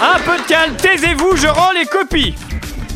[0.00, 2.34] Un peu de calme, taisez-vous, je rends les copies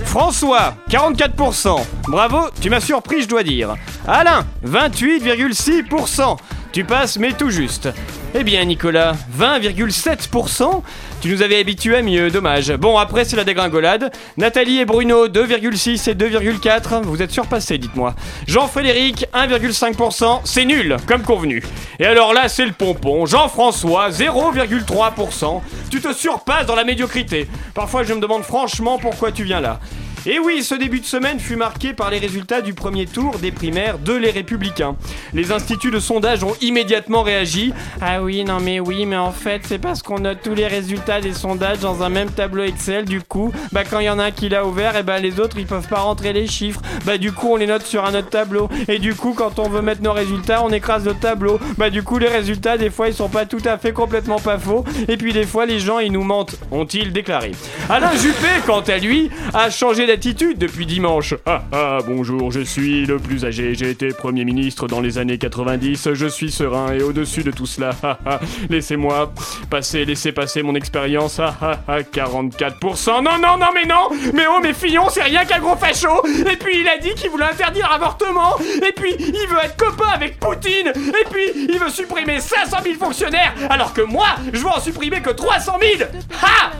[0.04, 1.80] François, 44%.
[2.08, 3.74] Bravo, tu m'as surpris, je dois dire.
[4.06, 6.36] Alain, 28,6%.
[6.72, 7.88] Tu passes, mais tout juste.
[8.34, 10.82] Eh bien, Nicolas, 20,7%
[11.20, 12.72] Tu nous avais habitués à mieux, dommage.
[12.72, 14.10] Bon, après, c'est la dégringolade.
[14.38, 17.02] Nathalie et Bruno, 2,6 et 2,4.
[17.02, 18.14] Vous êtes surpassés, dites-moi.
[18.46, 20.40] Jean-Frédéric, 1,5%.
[20.44, 21.62] C'est nul, comme convenu.
[21.98, 23.26] Et alors là, c'est le pompon.
[23.26, 25.60] Jean-François, 0,3%.
[25.90, 27.46] Tu te surpasses dans la médiocrité.
[27.74, 29.78] Parfois, je me demande franchement pourquoi tu viens là.
[30.26, 33.52] Et oui, ce début de semaine fut marqué par les résultats du premier tour des
[33.52, 34.94] primaires de Les Républicains.
[35.32, 37.72] Les instituts de sondage ont immédiatement réagi.
[38.02, 41.22] Ah oui, non mais oui, mais en fait, c'est parce qu'on note tous les résultats
[41.22, 43.06] des sondages dans un même tableau Excel.
[43.06, 45.40] Du coup, bah quand il y en a un qui l'a ouvert, et bah les
[45.40, 46.82] autres ils peuvent pas rentrer les chiffres.
[47.06, 48.68] Bah du coup, on les note sur un autre tableau.
[48.88, 51.58] Et du coup, quand on veut mettre nos résultats, on écrase le tableau.
[51.78, 54.58] Bah du coup, les résultats, des fois, ils sont pas tout à fait complètement pas
[54.58, 54.84] faux.
[55.08, 57.52] Et puis des fois, les gens, ils nous mentent, ont-ils déclaré.
[57.88, 61.34] Alain Juppé, quant à lui, a changé d'attitude depuis dimanche.
[61.46, 65.38] Ah ah, bonjour, je suis le plus âgé, j'ai été Premier ministre dans les années
[65.38, 67.90] 90, je suis serein et au-dessus de tout cela.
[68.02, 69.32] Ah ah, laissez-moi
[69.70, 71.38] passer, laissez passer mon expérience.
[71.38, 73.22] Ah ah ah, 44%.
[73.22, 74.08] Non, non, non, mais non.
[74.34, 76.26] Mais oh, mais Fillon, c'est rien qu'un gros facho.
[76.26, 78.58] Et puis il a dit qu'il voulait interdire l'avortement.
[78.58, 80.88] Et puis il veut être copain avec Poutine.
[80.88, 83.54] Et puis il veut supprimer 500 000 fonctionnaires.
[83.68, 86.10] Alors que moi, je veux en supprimer que 300 000
[86.42, 86.72] Ha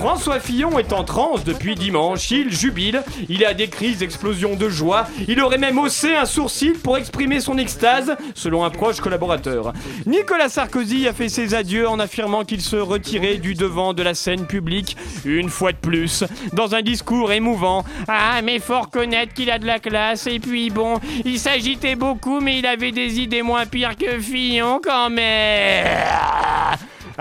[0.00, 4.66] François Fillon est en transe depuis dimanche, il jubile, il a des crises d'explosion de
[4.70, 9.74] joie, il aurait même haussé un sourcil pour exprimer son extase, selon un proche collaborateur.
[10.06, 14.14] Nicolas Sarkozy a fait ses adieux en affirmant qu'il se retirait du devant de la
[14.14, 14.96] scène publique,
[15.26, 16.24] une fois de plus,
[16.54, 17.84] dans un discours émouvant.
[18.08, 22.40] Ah, mais faut reconnaître qu'il a de la classe, et puis bon, il s'agitait beaucoup,
[22.40, 25.86] mais il avait des idées moins pires que Fillon quand même.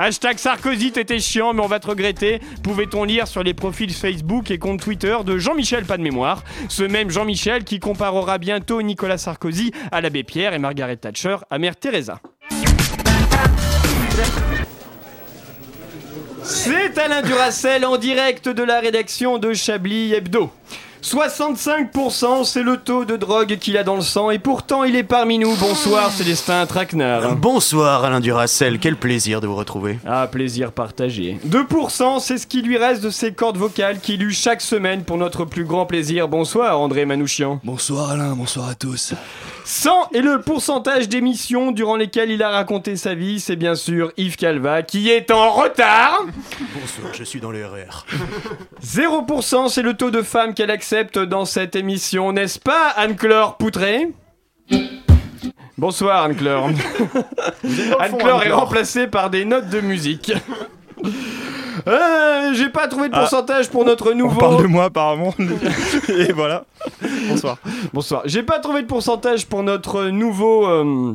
[0.01, 2.39] Hashtag Sarkozy, t'étais chiant, mais on va te regretter.
[2.63, 6.83] Pouvait-on lire sur les profils Facebook et comptes Twitter de Jean-Michel Pas de Mémoire Ce
[6.83, 11.75] même Jean-Michel qui comparera bientôt Nicolas Sarkozy à l'abbé Pierre et Margaret Thatcher à Mère
[11.75, 12.21] Teresa.
[16.43, 20.49] C'est Alain Duracel en direct de la rédaction de Chablis Hebdo.
[21.01, 25.03] 65%, c'est le taux de drogue qu'il a dans le sang et pourtant il est
[25.03, 25.55] parmi nous.
[25.55, 27.37] Bonsoir Célestin Traquenard.
[27.37, 29.97] Bonsoir Alain Duracel, quel plaisir de vous retrouver.
[30.05, 31.37] Ah, plaisir partagé.
[31.47, 35.17] 2%, c'est ce qui lui reste de ses cordes vocales qu'il eut chaque semaine pour
[35.17, 36.27] notre plus grand plaisir.
[36.27, 37.61] Bonsoir André Manouchian.
[37.63, 39.13] Bonsoir Alain, bonsoir à tous.
[39.63, 44.11] 100 est le pourcentage d'émissions durant lesquelles il a raconté sa vie, c'est bien sûr
[44.17, 46.25] Yves Calva qui est en retard.
[46.73, 48.05] Bonsoir, je suis dans le RR.
[48.83, 54.09] 0% c'est le taux de femmes qu'elle accepte dans cette émission, n'est-ce pas Anne-Claire Poutré?
[55.77, 56.63] Bonsoir Anne-Claire.
[57.99, 60.33] Anne-Claire est remplacée par des notes de musique.
[61.87, 64.35] Euh, J'ai pas trouvé de pourcentage pour notre nouveau.
[64.35, 65.33] On parle de moi apparemment.
[66.09, 66.65] Et voilà.
[67.29, 67.57] Bonsoir.
[67.93, 68.23] Bonsoir.
[68.25, 70.65] J'ai pas trouvé de pourcentage pour notre nouveau.
[70.67, 71.13] euh,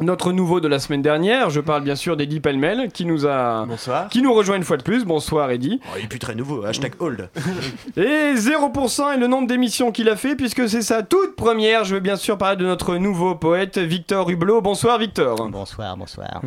[0.00, 3.64] notre nouveau de la semaine dernière, je parle bien sûr d'Eddie Pellemel qui nous a
[3.64, 4.08] Bonsoir.
[4.08, 5.04] qui nous rejoint une fois de plus.
[5.04, 5.80] Bonsoir Eddie.
[5.84, 7.28] Oh, il est plus très nouveau, hashtag hold.
[7.96, 11.84] Et 0% est le nombre d'émissions qu'il a fait puisque c'est sa toute première.
[11.84, 14.60] Je veux bien sûr parler de notre nouveau poète Victor Hublot.
[14.62, 15.48] Bonsoir Victor.
[15.48, 16.42] Bonsoir, bonsoir.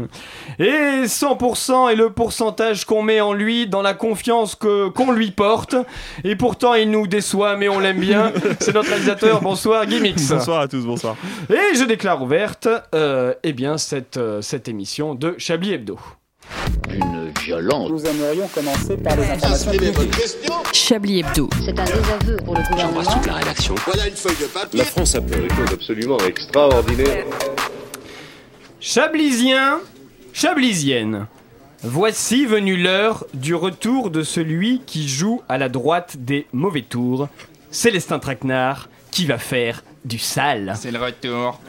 [0.60, 5.32] Et 100% est le pourcentage qu'on met en lui dans la confiance que qu'on lui
[5.32, 5.76] porte.
[6.26, 8.34] Et pourtant il nous déçoit mais on l'aime bien.
[8.60, 9.40] C'est notre réalisateur.
[9.42, 10.30] Bonsoir Gimmix.
[10.30, 11.16] Bonsoir à tous, bonsoir.
[11.50, 16.00] Et je déclare ouverte euh, eh bien, cette, euh, cette émission de Chablis Hebdo.
[16.90, 17.90] Une violence.
[17.90, 19.94] Nous aimerions commencer par les informations privées.
[20.72, 21.50] Chablis Hebdo.
[21.66, 23.22] C'est un désaveu pour le gouvernement.
[23.26, 23.76] la rédaction.
[24.74, 27.26] La France a fait des choses absolument extraordinaires.
[28.80, 29.80] Chablisiens,
[30.34, 31.28] Chablisiennes,
[31.84, 37.28] voici venue l'heure du retour de celui qui joue à la droite des mauvais tours,
[37.72, 40.74] Célestin Traquenard, qui va faire du sale.
[40.80, 41.60] C'est le retour.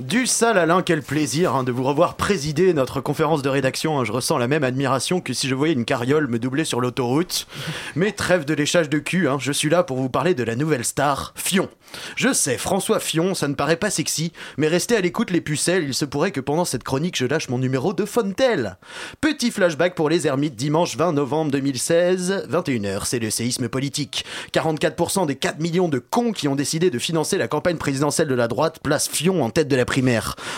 [0.00, 4.00] Du sale Alain, quel plaisir hein, de vous revoir présider notre conférence de rédaction.
[4.00, 4.04] hein.
[4.04, 7.46] Je ressens la même admiration que si je voyais une carriole me doubler sur l'autoroute.
[7.96, 10.56] Mais trêve de léchage de cul, hein, je suis là pour vous parler de la
[10.56, 11.68] nouvelle star, Fion.
[12.16, 15.82] Je sais, François Fion, ça ne paraît pas sexy, mais restez à l'écoute les pucelles,
[15.82, 18.78] il se pourrait que pendant cette chronique je lâche mon numéro de Fontel.
[19.20, 24.24] Petit flashback pour les ermites, dimanche 20 novembre 2016, 21h, c'est le séisme politique.
[24.54, 28.34] 44% des 4 millions de cons qui ont décidé de financer la campagne présidentielle de
[28.36, 29.84] la droite placent Fion en tête de la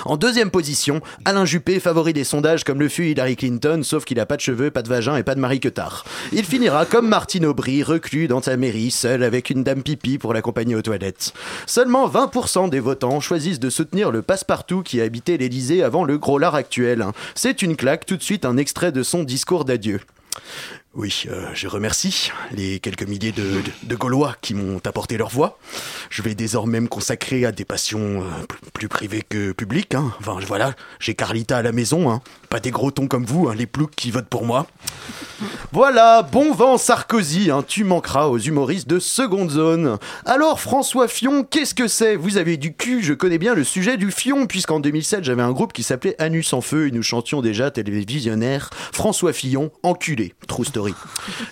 [0.04, 4.20] En deuxième position, Alain Juppé, favori des sondages comme le fut Hillary Clinton, sauf qu'il
[4.20, 6.04] a pas de cheveux, pas de vagin et pas de Marie Queutard.
[6.32, 10.34] Il finira comme Martine Aubry, reclus dans sa mairie, seul avec une dame pipi pour
[10.34, 11.32] l'accompagner aux toilettes.
[11.66, 16.38] Seulement 20% des votants choisissent de soutenir le passe-partout qui habitait l'Élysée avant le gros
[16.38, 17.06] lard actuel.
[17.34, 20.00] C'est une claque, tout de suite un extrait de son discours d'adieu.
[20.94, 25.58] Oui, euh, je remercie les quelques milliers de, Gaulois qui m'ont apporté leur voix.
[26.10, 28.24] Je vais désormais me consacrer à des passions euh,
[28.74, 29.94] plus- privées que publiques.
[29.94, 30.12] hein.
[30.20, 32.20] Enfin, voilà, j'ai Carlita à la maison, hein.
[32.50, 34.66] pas des gros tons comme vous, hein, les ploucs qui votent pour moi.
[35.72, 39.98] Voilà, bon vent Sarkozy, tu manqueras aux humoristes de seconde zone.
[40.26, 42.16] Alors François Fion, qu'est-ce que c'est?
[42.16, 45.52] Vous avez du cul, je connais bien le sujet du fion, puisqu'en 2007 j'avais un
[45.52, 50.66] groupe qui s'appelait Anus en feu et nous chantions déjà télévisionnaire François Fillon, enculé, true.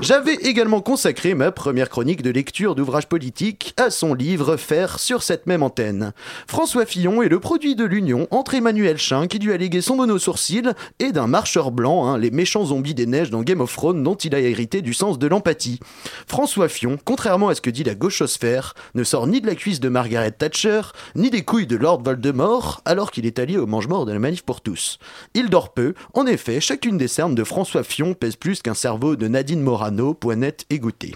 [0.00, 5.22] J'avais également consacré ma première chronique de lecture d'ouvrages politiques à son livre Faire sur
[5.22, 6.12] cette même antenne.
[6.46, 9.96] François Fillon est le produit de l'union entre Emmanuel Chin qui lui a légué son
[9.96, 14.02] mono-sourcil et d'un marcheur blanc, hein, les méchants zombies des neiges dans Game of Thrones
[14.02, 15.80] dont il a hérité du sens de l'empathie.
[16.26, 19.80] François Fillon, contrairement à ce que dit la gauchosphère, ne sort ni de la cuisse
[19.80, 20.82] de Margaret Thatcher,
[21.14, 24.42] ni des couilles de Lord Voldemort, alors qu'il est allié au mange-mort de la manif
[24.42, 24.98] pour tous.
[25.34, 29.16] Il dort peu, en effet, chacune des cernes de François Fillon pèse plus qu'un cerveau
[29.20, 31.14] de Nadine Morano, poinette et goûtée.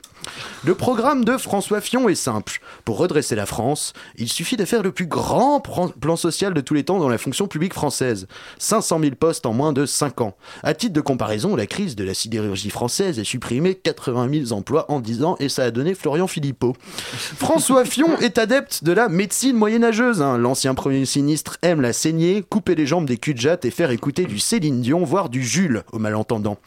[0.64, 2.60] Le programme de François Fillon est simple.
[2.84, 6.74] Pour redresser la France, il suffit de faire le plus grand plan social de tous
[6.74, 8.26] les temps dans la fonction publique française.
[8.58, 10.36] 500 000 postes en moins de 5 ans.
[10.62, 14.90] À titre de comparaison, la crise de la sidérurgie française a supprimé 80 000 emplois
[14.90, 16.74] en 10 ans et ça a donné Florian Philippot.
[16.78, 20.22] François Fillon est adepte de la médecine moyenâgeuse.
[20.22, 20.38] hein.
[20.38, 23.34] L'ancien premier ministre aime la saigner, couper les jambes des cul
[23.64, 26.58] et faire écouter du Céline Dion, voire du Jules, au malentendant.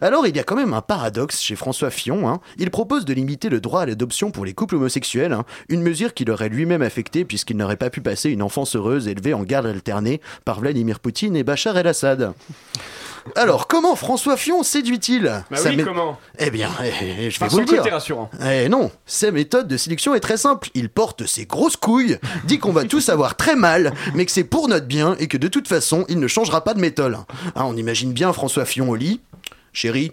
[0.00, 2.28] Alors il y a quand même un paradoxe chez François Fillon.
[2.28, 2.40] hein.
[2.58, 5.44] Il propose de limiter le droit à l'adoption pour les couples homosexuels, hein.
[5.68, 9.34] une mesure qui l'aurait lui-même affecté puisqu'il n'aurait pas pu passer une enfance heureuse élevée
[9.34, 12.32] en garde alternée par Vladimir Poutine et Bachar el-Assad.
[13.36, 15.22] Alors, comment François Fillon séduit-il?
[15.50, 16.18] Bah Sa oui, mé- comment?
[16.38, 16.90] Eh bien, eh,
[17.20, 17.78] eh, je vais Par vous son le dire.
[17.78, 18.30] côté rassurant.
[18.46, 20.68] Eh non, sa méthode de sélection est très simple.
[20.74, 24.44] Il porte ses grosses couilles, dit qu'on va tous avoir très mal, mais que c'est
[24.44, 27.14] pour notre bien et que de toute façon, il ne changera pas de méthode.
[27.56, 29.22] Hein, on imagine bien François Fillon au lit.
[29.72, 30.12] Chérie,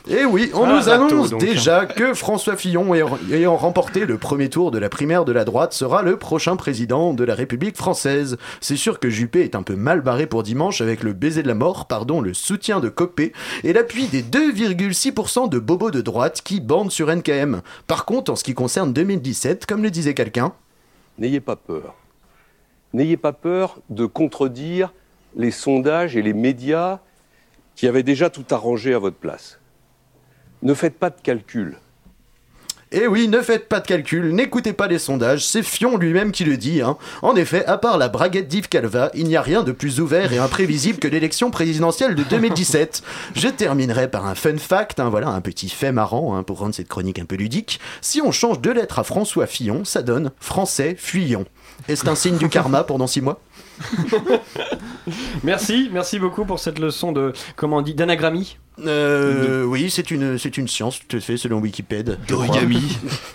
[0.11, 1.39] Et oui, on Ah, nous annonce donc.
[1.39, 5.45] déjà que François Fillon, ayant, ayant remporté le premier tour de la primaire de la
[5.45, 8.37] droite, sera le prochain président de la République française.
[8.59, 11.47] C'est sûr que Juppé est un peu mal barré pour dimanche avec le baiser de
[11.47, 13.31] la mort, pardon, le soutien de Copé
[13.63, 17.61] et l'appui des 2,6% de bobos de droite qui bandent sur NKM.
[17.87, 20.51] Par contre, en ce qui concerne 2017, comme le disait quelqu'un,
[21.19, 21.95] N'ayez pas peur.
[22.93, 24.91] N'ayez pas peur de contredire
[25.37, 26.99] les sondages et les médias
[27.77, 29.60] qui avaient déjà tout arrangé à votre place.
[30.63, 31.77] Ne faites pas de calcul.
[32.93, 36.43] Eh oui, ne faites pas de calcul, n'écoutez pas les sondages, c'est Fion lui-même qui
[36.43, 36.81] le dit.
[36.81, 36.97] Hein.
[37.21, 40.33] En effet, à part la braguette d'Yves Calva, il n'y a rien de plus ouvert
[40.33, 43.01] et imprévisible que l'élection présidentielle de 2017.
[43.33, 46.75] Je terminerai par un fun fact, hein, voilà, un petit fait marrant hein, pour rendre
[46.75, 47.79] cette chronique un peu ludique.
[48.01, 51.45] Si on change deux lettres à François Fillon, ça donne Français Fuyon.
[51.87, 53.39] Est-ce un signe du karma pendant six mois?
[55.43, 58.57] Merci, merci beaucoup pour cette leçon de, comment on dit, d'anagrammie.
[58.85, 62.15] Euh, oui, c'est une, c'est une science, tout à fait, selon Wikipédia.
[62.45, 62.45] crois.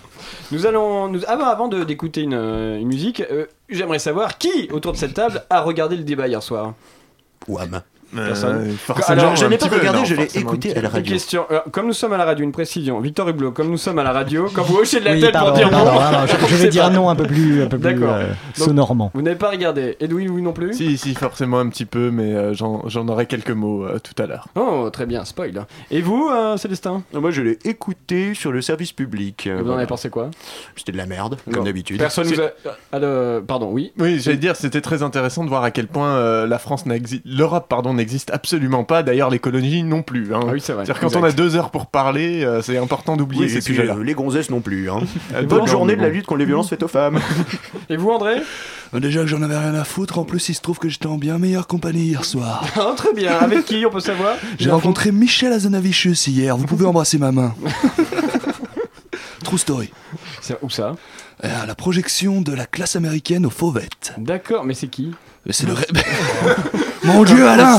[0.51, 1.09] Nous allons.
[1.09, 4.93] Nous, ah bah, avant de- d'écouter une, euh, une musique, euh, j'aimerais savoir qui, autour
[4.93, 6.73] de cette table, a regardé le débat hier soir?
[7.47, 7.81] Wham.
[8.15, 8.71] Personne.
[8.77, 11.13] forcément, Alors, je n'ai pas regardé, non, je l'ai écouté à la Une radio.
[11.13, 11.45] question.
[11.51, 12.99] euh, comme nous sommes à la radio, une précision.
[12.99, 15.31] Victor Hublot, comme nous sommes à la radio, quand vous hochez de la Oui, tête
[15.33, 17.61] pardon, pour dire pardon, non, pardon, je, je vais dire pas- non un peu plus,
[17.63, 19.11] un peu plus euh, Donc- sonorement.
[19.13, 19.97] Vous n'avez pas regardé.
[19.99, 23.51] Edoui, oui non plus Si, si, forcément un petit peu, mais euh, j'en aurai quelques
[23.51, 24.47] mots euh, tout à l'heure.
[24.55, 25.65] Oh, très bien, spoil.
[25.91, 29.47] Et vous, euh, Célestin Moi, je l'ai écouté sur le service public.
[29.47, 30.29] euh, Vous en avez pensé quoi
[30.75, 31.97] C'était de la merde, comme d'habitude.
[31.99, 32.51] Personne nous a.
[32.93, 33.91] ah, Pardon, oui.
[33.99, 36.95] Oui, j'allais dire, c'était très intéressant de voir à quel point euh, la France n'a
[37.25, 39.03] l'Europe pardon n'existe absolument pas.
[39.03, 40.33] D'ailleurs, l'écologie non plus.
[40.33, 40.39] Hein.
[40.43, 40.85] Ah oui, c'est vrai.
[40.85, 41.21] C'est-à-dire quand Exact.
[41.21, 43.95] on a deux heures pour parler, euh, c'est important d'oublier Oui, ces sujets-là.
[43.97, 44.89] euh, les gonzesses non plus.
[44.89, 45.01] Hein.
[45.33, 47.19] Euh, Bonne journée de la lutte contre les violences faites aux femmes.
[47.89, 48.37] Et vous, André
[48.93, 51.17] Déjà que j'en avais rien à foutre, en plus il se trouve que j'étais en
[51.17, 52.63] bien meilleure compagnie hier soir.
[52.77, 53.33] Ah, Très bien.
[53.37, 57.53] Avec qui on peut savoir J'ai rencontré Michel Azanavicius hier, vous pouvez embrasser ma main.
[59.43, 59.91] True story.
[60.41, 60.95] C'est- Où ça?
[61.43, 64.13] Euh, À la projection de la classe américaine aux Fauvettes.
[64.17, 65.11] D'accord, mais c'est qui?
[65.49, 65.73] C'est le
[67.07, 67.77] Mon dieu Alain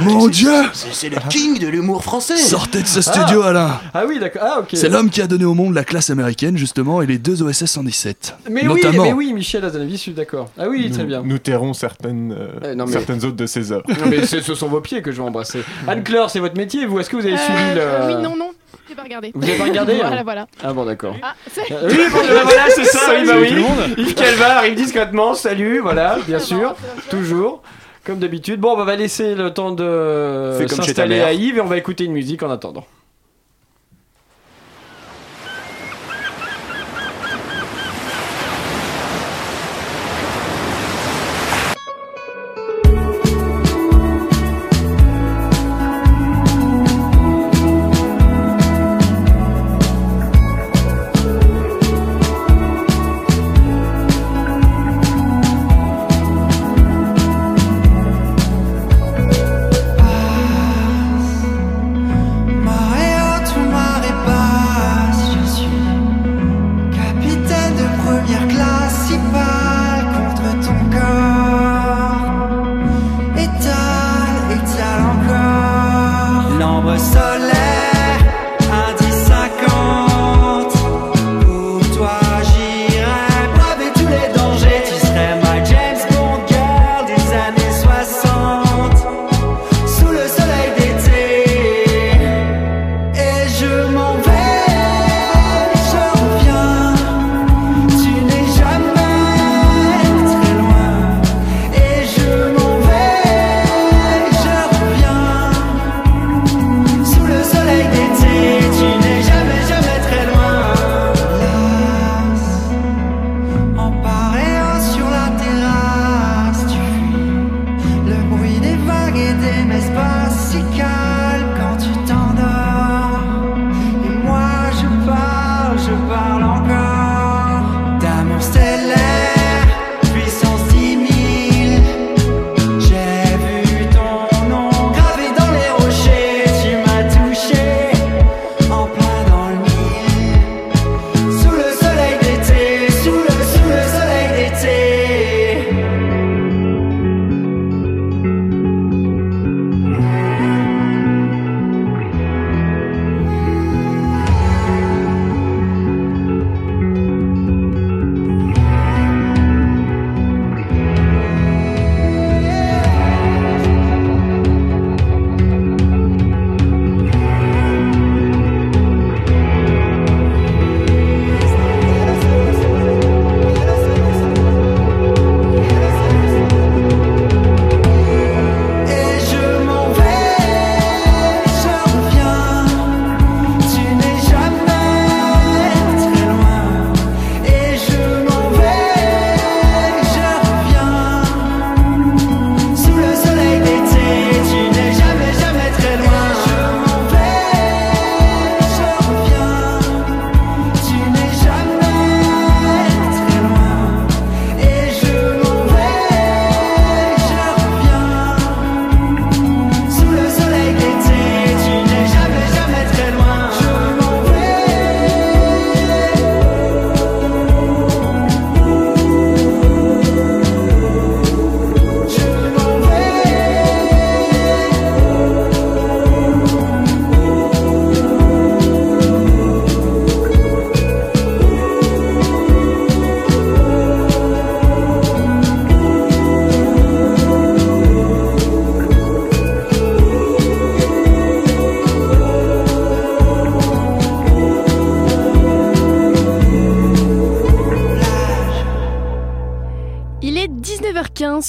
[0.00, 2.36] Mon dieu C'est le king de l'humour français.
[2.36, 4.42] Sortez de ce studio Alain Ah oui, d'accord.
[4.44, 4.68] Ah ok.
[4.74, 7.66] C'est l'homme qui a donné au monde la classe américaine justement et les deux OSS
[7.66, 8.34] 117.
[8.50, 9.02] Mais Notamment.
[9.02, 10.48] oui, mais oui, Michel Azanavi, je suis d'accord.
[10.58, 11.22] Ah oui, nous, très bien.
[11.24, 13.82] Nous tairons certaines, euh, Eh, non, mais- certaines autres de ces heures.
[13.88, 15.62] Non, mais ce sont vos pieds que je vais embrasser.
[15.88, 17.80] Anne-Claire, c'est votre métier, vous Est-ce que vous avez suivi le.
[17.80, 18.50] Euh, Oui, non, non,
[18.88, 19.32] j'ai pas regardé.
[19.34, 20.46] Vous avez pas regardé Voilà, hein voilà.
[20.62, 21.16] Ah bon, d'accord.
[21.22, 23.54] Ah, c'est- Euh, Oui, bon, bah, voilà, c'est ça, oui, bah oui.
[23.98, 26.74] Yves Calvar arrive discrètement, salut, voilà, bien sûr,
[27.10, 27.62] toujours.
[28.04, 28.60] Comme d'habitude.
[28.60, 32.12] Bon, on va laisser le temps de s'installer à Yves et on va écouter une
[32.12, 32.84] musique en attendant.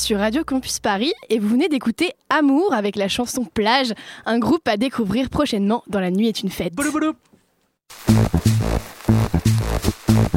[0.04, 3.94] Sur Radio Campus Paris et vous venez d'écouter Amour avec la chanson Plage,
[4.26, 6.74] un groupe à découvrir prochainement dans La Nuit est une fête.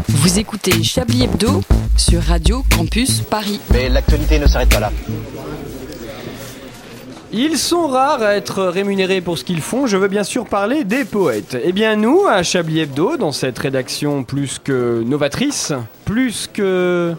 [0.08, 1.62] Vous écoutez Chablis Hebdo
[1.96, 3.60] sur Radio Campus Paris.
[3.72, 4.92] Mais l'actualité ne s'arrête pas là.
[7.32, 9.88] Ils sont rares à être rémunérés pour ce qu'ils font.
[9.88, 11.56] Je veux bien sûr parler des poètes.
[11.60, 15.72] Eh bien, nous, à Chablis Hebdo, dans cette rédaction plus que novatrice,
[16.04, 17.16] plus que.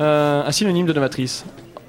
[0.00, 1.44] euh, un synonyme de novatrice.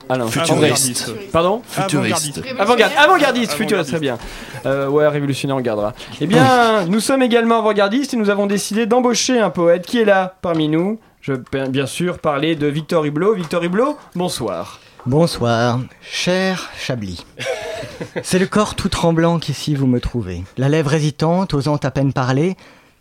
[0.10, 0.28] Alain.
[0.28, 1.12] Futuriste.
[1.32, 2.42] Pardon Futuriste.
[2.60, 4.18] Avant-gardiste, avant-gardiste, futuriste, très bien.
[4.66, 5.94] Euh, ouais, révolutionnaire, on gardera.
[6.22, 10.06] Eh bien, nous sommes également avant-gardistes et nous avons décidé d'embaucher un poète qui est
[10.06, 11.00] là parmi nous.
[11.22, 13.34] Je peux bien sûr parler de Victor Hublot.
[13.34, 14.80] Victor Hublot, bonsoir.
[15.08, 17.26] Bonsoir, cher Chablis.
[18.24, 20.44] C'est le corps tout tremblant qu'ici vous me trouvez.
[20.58, 22.56] La lèvre hésitante, osant à peine parler,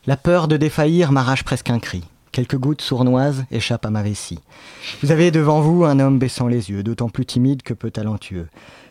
[0.06, 2.04] la peur de défaillir m'arrache presque un cri.
[2.35, 4.41] Quelques gouttes sournoises échappent à ma vessie.
[5.05, 8.49] Vous avez devant vous un homme baissant les yeux, d'autant plus timide que peu talentueux.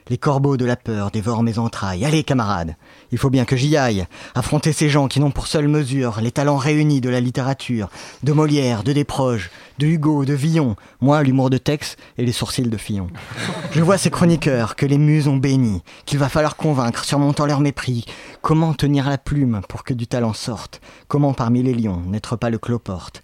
[0.10, 2.06] Les corbeaux de la peur dévorent mes entrailles.
[2.06, 2.76] Allez, camarades,
[3.12, 4.06] il faut bien que j'y aille.
[4.36, 7.90] Affronter ces gens qui n'ont pour seule mesure les talents réunis de la littérature,
[8.24, 12.70] de Molière, de Desproges, de Hugo, de Villon, moi l'humour de Tex et les sourcils
[12.70, 13.08] de Fillon.
[13.72, 17.60] Je vois ces chroniqueurs que les muses ont bénis, qu'il va falloir convaincre, surmontant leur
[17.60, 18.06] mépris.
[18.42, 20.82] Comment tenir la plume pour que du talent sorte?
[21.08, 23.24] Comment parmi les lions n'être pas le cloporte?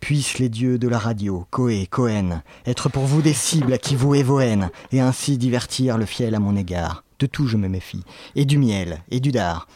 [0.00, 3.96] Puissent les dieux de la radio, Coé, Cohen, être pour vous des cibles à qui
[3.96, 7.04] vouer vos haines, et ainsi divertir le fiel à mon égard.
[7.18, 8.02] De tout je me méfie,
[8.34, 9.68] et du miel, et du dard.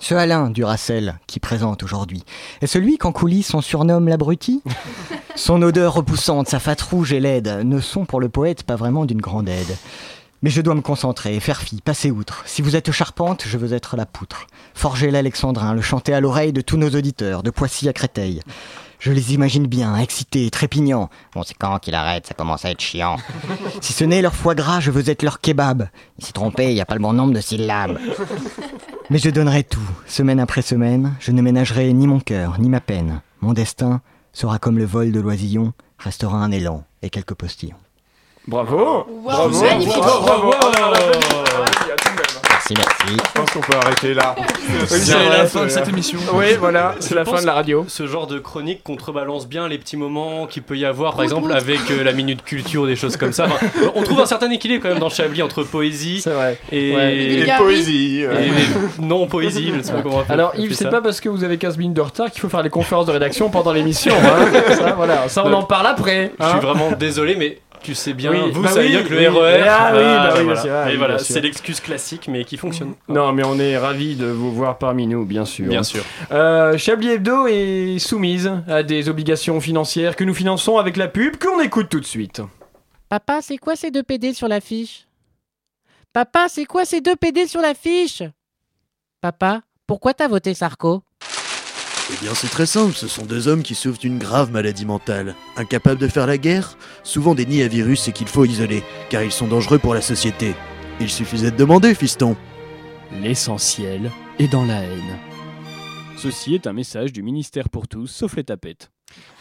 [0.00, 2.24] Ce Alain Duracell qui présente aujourd'hui
[2.60, 4.62] est celui qu'en coulisses on surnomme l'abruti?
[5.34, 9.06] Son odeur repoussante, sa fate rouge et laide ne sont pour le poète pas vraiment
[9.06, 9.76] d'une grande aide.
[10.42, 12.44] Mais je dois me concentrer, faire fi, passer outre.
[12.46, 14.46] Si vous êtes charpente, je veux être la poutre.
[14.72, 18.40] Forger l'alexandrin, le chanter à l'oreille de tous nos auditeurs, de Poissy à Créteil.
[18.98, 21.08] Je les imagine bien, excités, trépignants.
[21.34, 23.16] Bon, c'est quand qu'il arrête, ça commence à être chiant.
[23.80, 25.88] si ce n'est leur foie gras, je veux être leur kebab.
[26.18, 27.98] Il s'est trompé, il n'y a pas le bon nombre de syllabes.
[29.10, 32.80] Mais je donnerai tout, semaine après semaine, je ne ménagerai ni mon cœur, ni ma
[32.80, 33.20] peine.
[33.40, 34.00] Mon destin
[34.32, 37.76] sera comme le vol de l'oisillon, restera un élan et quelques postillons.
[38.48, 39.96] Bravo Bravo magnifique.
[39.96, 40.52] Bravo,
[42.70, 42.74] Merci,
[43.08, 43.22] merci.
[43.34, 44.34] Je pense qu'on peut arrêter là.
[44.86, 46.18] C'est la fin de cette émission.
[46.34, 47.84] Oui, voilà, c'est la fin de la radio.
[47.88, 51.52] Ce genre de chronique contrebalance bien les petits moments qu'il peut y avoir, par exemple
[51.52, 53.46] avec euh, la minute culture, des choses comme ça.
[53.46, 56.58] Enfin, on trouve un certain équilibre quand même dans Chablis entre poésie vrai.
[56.72, 57.16] et, Ouais.
[57.16, 57.64] Et vulgarité.
[57.64, 58.24] poésie.
[58.24, 58.40] euh.
[58.40, 59.70] et non poésie.
[59.70, 61.78] Je ne sais pas comment on Alors Yves, c'est pas parce que vous avez 15
[61.78, 64.12] minutes de retard qu'il faut faire les conférences de rédaction pendant l'émission.
[64.14, 64.74] hein.
[64.74, 65.28] ça, voilà.
[65.28, 66.32] ça, on en parle après.
[66.38, 66.60] Je suis hein.
[66.60, 69.26] vraiment désolé, mais tu sais bien, Oui, vous bah savez oui, bien que le oui.
[69.26, 69.64] RER.
[69.68, 70.88] Ah oui, bah voilà.
[70.88, 72.94] Et oui, voilà, c'est l'excuse classique, mais qui fonctionne.
[73.08, 75.68] Non, mais on est ravis de vous voir parmi nous, bien sûr.
[75.68, 76.02] Bien sûr.
[76.32, 81.36] Euh, Chablis Hebdo est soumise à des obligations financières que nous finançons avec la pub
[81.36, 82.42] qu'on écoute tout de suite.
[83.08, 85.06] Papa, c'est quoi ces deux PD sur l'affiche?
[86.12, 88.22] Papa, c'est quoi ces deux PD sur l'affiche?
[89.20, 91.02] Papa, pourquoi t'as voté Sarko?
[92.10, 95.34] Eh bien, c'est très simple, ce sont deux hommes qui souffrent d'une grave maladie mentale.
[95.56, 99.22] Incapables de faire la guerre, souvent des nids à virus et qu'il faut isoler, car
[99.22, 100.54] ils sont dangereux pour la société.
[101.00, 102.36] Il suffisait de demander, fiston.
[103.22, 105.18] L'essentiel est dans la haine.
[106.16, 108.90] Ceci est un message du ministère pour tous, sauf les tapettes.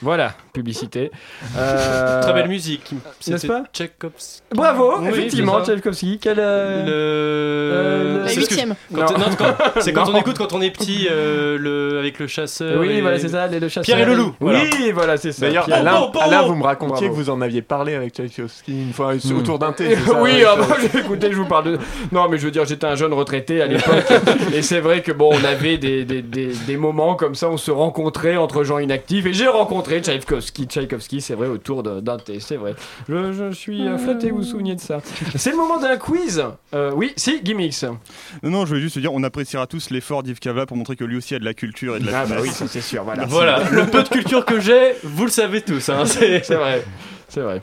[0.01, 1.09] Voilà, publicité.
[1.57, 2.91] Euh, Très belle musique.
[3.27, 4.41] N'est-ce pas Tchaïkovski.
[4.53, 5.63] Bravo, Oui, effectivement.
[5.63, 6.19] Tchaïkovski.
[6.21, 6.91] Quel, euh, Le...
[6.91, 8.75] Euh, La huitième.
[8.93, 9.17] quand- Non.
[9.17, 11.97] non, quand- C'est quand on écoute quand on est petit, euh, le...
[11.99, 12.79] avec le chasseur.
[12.79, 13.83] Oui, et- voilà, c'est ça, les deux chasseurs.
[13.95, 14.35] Pierre et le loup.
[14.39, 14.59] voilà.
[14.63, 15.47] Oui, voilà, c'est ça.
[15.47, 16.47] D'ailleurs, Pierre- Alain, Bon, bon, Alain, bon.
[16.49, 17.09] vous me racontiez Bravo.
[17.09, 19.37] que vous en aviez parlé avec Tchaïkovski une fois Hmm.
[19.37, 19.95] autour d'un thé.
[20.05, 21.79] ça, oui, ah bah, j'ai- écoutez, je vous parle de.
[22.11, 24.05] Non, mais je veux dire, j'étais un jeune retraité à l'époque.
[24.53, 27.57] et c'est vrai que bon, on avait des, des, des, des moments comme ça, on
[27.57, 29.25] se rencontrait entre gens inactifs.
[29.25, 32.75] Et j'ai rencontré Tchaïkovski, Tchaïkovski, c'est vrai, autour d'un thé, c'est vrai.
[33.09, 34.99] Je, je suis euh, flatté, vous vous souvenez de ça.
[35.35, 36.43] C'est le moment d'un quiz.
[36.73, 37.83] Euh, oui, si, Gimmicks.
[37.83, 40.95] Non, non, je voulais juste te dire, on appréciera tous l'effort d'Yves Cava pour montrer
[40.95, 42.81] que lui aussi a de la culture et de la Ah bah oui, ça c'est
[42.81, 43.25] sûr, voilà.
[43.25, 45.89] Voilà, le peu de culture que j'ai, vous le savez tous.
[45.89, 46.83] Hein, C'est vrai,
[47.27, 47.61] c'est vrai.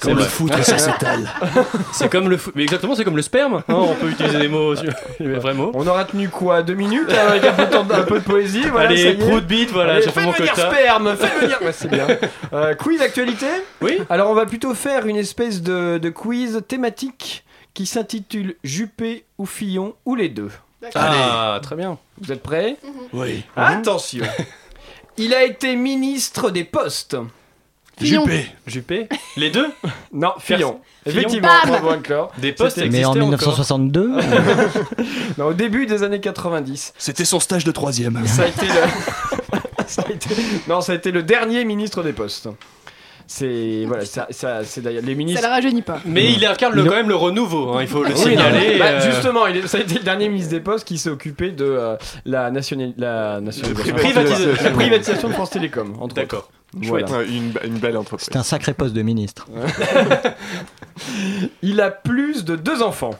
[0.00, 1.28] Comme le foutre, ça s'étale.
[1.92, 2.54] C'est comme le foot.
[2.56, 3.56] Mais exactement, c'est comme le sperme.
[3.56, 4.74] hein, on peut utiliser des mots,
[5.20, 5.70] les vrais mots.
[5.74, 8.24] On aura tenu quoi Deux minutes hein, avec un peu de, temps- un peu de
[8.24, 10.70] poésie voilà, Allez, prout beat, voilà, Allez, j'ai fait mon venir quota.
[10.70, 11.58] sperme, faites venir.
[11.62, 12.06] Ouais, c'est bien.
[12.52, 13.46] Euh, quiz d'actualité
[13.82, 13.98] Oui.
[14.08, 19.46] Alors on va plutôt faire une espèce de, de quiz thématique qui s'intitule Juppé ou
[19.46, 20.50] Fillon ou les deux.
[20.94, 21.98] Ah, très bien.
[22.20, 22.76] Vous êtes prêts
[23.12, 23.44] Oui.
[23.56, 24.24] Attention.
[25.18, 27.16] Il a été ministre des Postes.
[28.02, 28.24] Fillon.
[28.24, 28.46] Juppé.
[28.66, 29.66] Juppé Les deux
[30.12, 30.58] Non, Fillon.
[30.58, 30.80] Fillon.
[31.04, 32.28] Effectivement, Bam bravo Anne-Claire.
[32.38, 33.22] Des postes Mais en existaient encore.
[33.22, 34.10] 1962
[35.38, 36.94] Non, au début des années 90.
[36.98, 38.24] C'était son stage de troisième.
[38.26, 38.72] Ça a été le...
[39.86, 40.34] ça a été-
[40.68, 42.48] Non, ça a été le dernier ministre des Postes.
[43.26, 45.42] C'est voilà, ça, ça- c'est d'ailleurs les Ça ministres.
[45.42, 46.00] la rajeunit pas.
[46.04, 48.78] Mais il incarne le- quand même le renouveau, hein, il faut le signaler.
[48.78, 51.08] bah, euh, Justement, il est- ça a été le dernier ministre des Postes qui s'est
[51.08, 54.64] occupé de euh, la, nationali- la nationalisation, Privatisation.
[54.64, 56.50] la privatisation de France Télécom, entre D'accord.
[56.76, 56.86] Autres.
[56.88, 57.10] Voilà.
[57.18, 58.28] Ouais, une, une belle entreprise.
[58.32, 59.46] C'est un sacré poste de ministre.
[61.62, 63.14] Il a plus de deux enfants.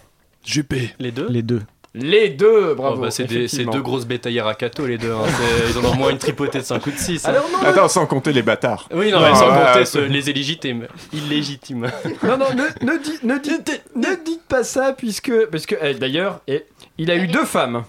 [0.45, 0.95] Juppé.
[0.99, 1.62] Les deux Les deux.
[1.95, 2.97] Les deux, bravo.
[2.97, 3.73] Oh, bah, c'est des- c'est effectivement.
[3.73, 5.12] deux grosses bétaillères à cato, les deux.
[5.12, 5.25] hein.
[5.69, 7.23] Ils en ont au moins une tripotée de 5 ou de 6.
[7.27, 8.88] Alors non, Attends, sans compter les bâtards.
[8.95, 10.87] Oui, non, mais sans ouais, compter ce- les illégitimes.
[11.12, 11.91] Illégitimes.
[12.23, 15.33] Non, non, ne, ne, dites, ne, dites, ne dites pas ça, puisque.
[15.51, 16.65] Parce que, eh, d'ailleurs, eh,
[16.97, 17.85] il a eu deux femmes.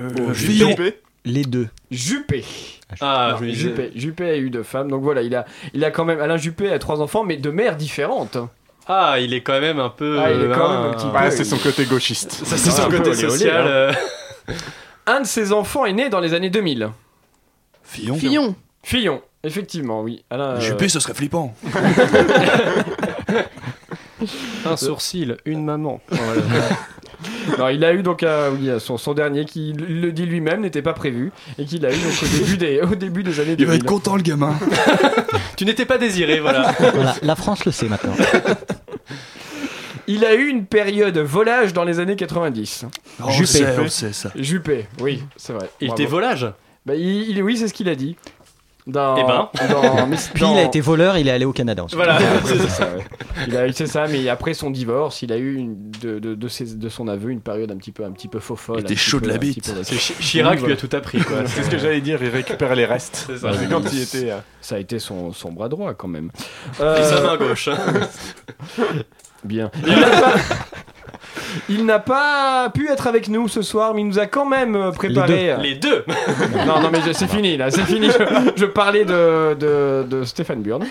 [0.00, 0.98] Euh, Juppé.
[1.24, 1.38] Juppé.
[1.38, 1.68] Les deux.
[1.90, 2.44] Juppé.
[3.00, 3.92] Ah, Non, disais- Juppé.
[3.94, 6.20] Juppé a eu deux femmes, donc voilà, il a, il a quand même.
[6.20, 8.36] Alain Juppé a trois enfants, mais de mères différentes.
[8.86, 10.18] Ah, il est quand même un peu.
[10.20, 12.30] Ah, il est quand même un petit peu- Ouais, c'est son côté gauchiste.
[12.44, 13.62] Ça, c'est son côté olé olé, social.
[13.62, 13.66] hein.
[13.66, 13.92] euh,
[15.06, 16.90] Un de ses enfants est né dans les années 2000.
[17.82, 18.16] Fillon.
[18.16, 18.54] Fillon.
[18.82, 20.24] Fillon, effectivement, oui.
[20.30, 21.54] Alain, euh, Juppé, ce serait flippant.
[24.66, 26.00] Un sourcil, une maman.
[26.08, 26.42] Voilà.
[27.58, 30.60] non, il a eu donc un- oui, son, son dernier qui il le dit lui-même
[30.60, 33.56] n'était pas prévu et qu'il a eu donc au début des, au début des années
[33.56, 33.60] 2000.
[33.60, 34.54] Il va être content, le gamin.
[35.56, 36.74] Tu n'étais pas désiré, voilà.
[36.94, 38.14] Voilà, la France le sait maintenant.
[40.06, 42.86] Il a eu une période volage dans les années 90.
[43.20, 44.30] On le sait, on le sait, ça.
[44.36, 45.70] Juppé, oui, c'est vrai.
[45.80, 46.02] Il Bravo.
[46.02, 46.46] était volage?
[46.84, 48.16] Bah, il, il- oui, c'est ce qu'il a dit.
[48.86, 49.48] Dans, Eh ben.
[49.70, 51.96] dans- Puis dans- il a été voleur, il est allé au Canada ensuite.
[51.96, 52.18] Voilà.
[52.44, 53.04] c'est ça, ouais.
[53.48, 56.34] Il a eu, c'est ça, mais après son divorce, il a eu une- de, de,
[56.34, 58.80] de, ses- de son aveu une période un petit peu, un petit peu faux folle.
[58.80, 59.72] Il était chaud de peu- la un petit bite.
[59.74, 59.82] peu-
[60.20, 61.38] Chirac lui a tout appris, quoi.
[61.46, 63.24] C'est ce que j'allais dire, il récupérait les restes.
[63.26, 63.52] C'est ça.
[63.58, 64.30] C'est quand il était.
[64.30, 66.30] euh, Ça a été son, son bras droit quand même.
[66.78, 67.68] Et Euh, sa main gauche.
[67.68, 67.78] hein.
[69.44, 69.70] Bien.
[69.86, 70.34] Il n'a pas...
[71.68, 74.74] il n'a pas pu être avec nous ce soir, mais il nous a quand même
[74.76, 75.56] euh, préparé.
[75.60, 76.04] Les deux.
[76.66, 78.08] Non, non, mais c'est fini là, c'est fini.
[78.10, 80.84] Je, je parlais de, de, de Stéphane Burn,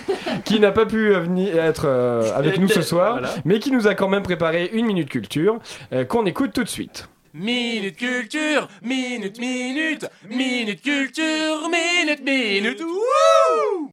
[0.44, 3.30] qui n'a pas pu euh, venir être euh, avec nous ce soir, Voilà.
[3.44, 5.58] mais qui nous a quand même préparé une minute culture
[5.92, 7.08] euh, qu'on écoute tout de suite.
[7.32, 13.90] Minute culture, minute, minute, minute culture, minute, minute, wouh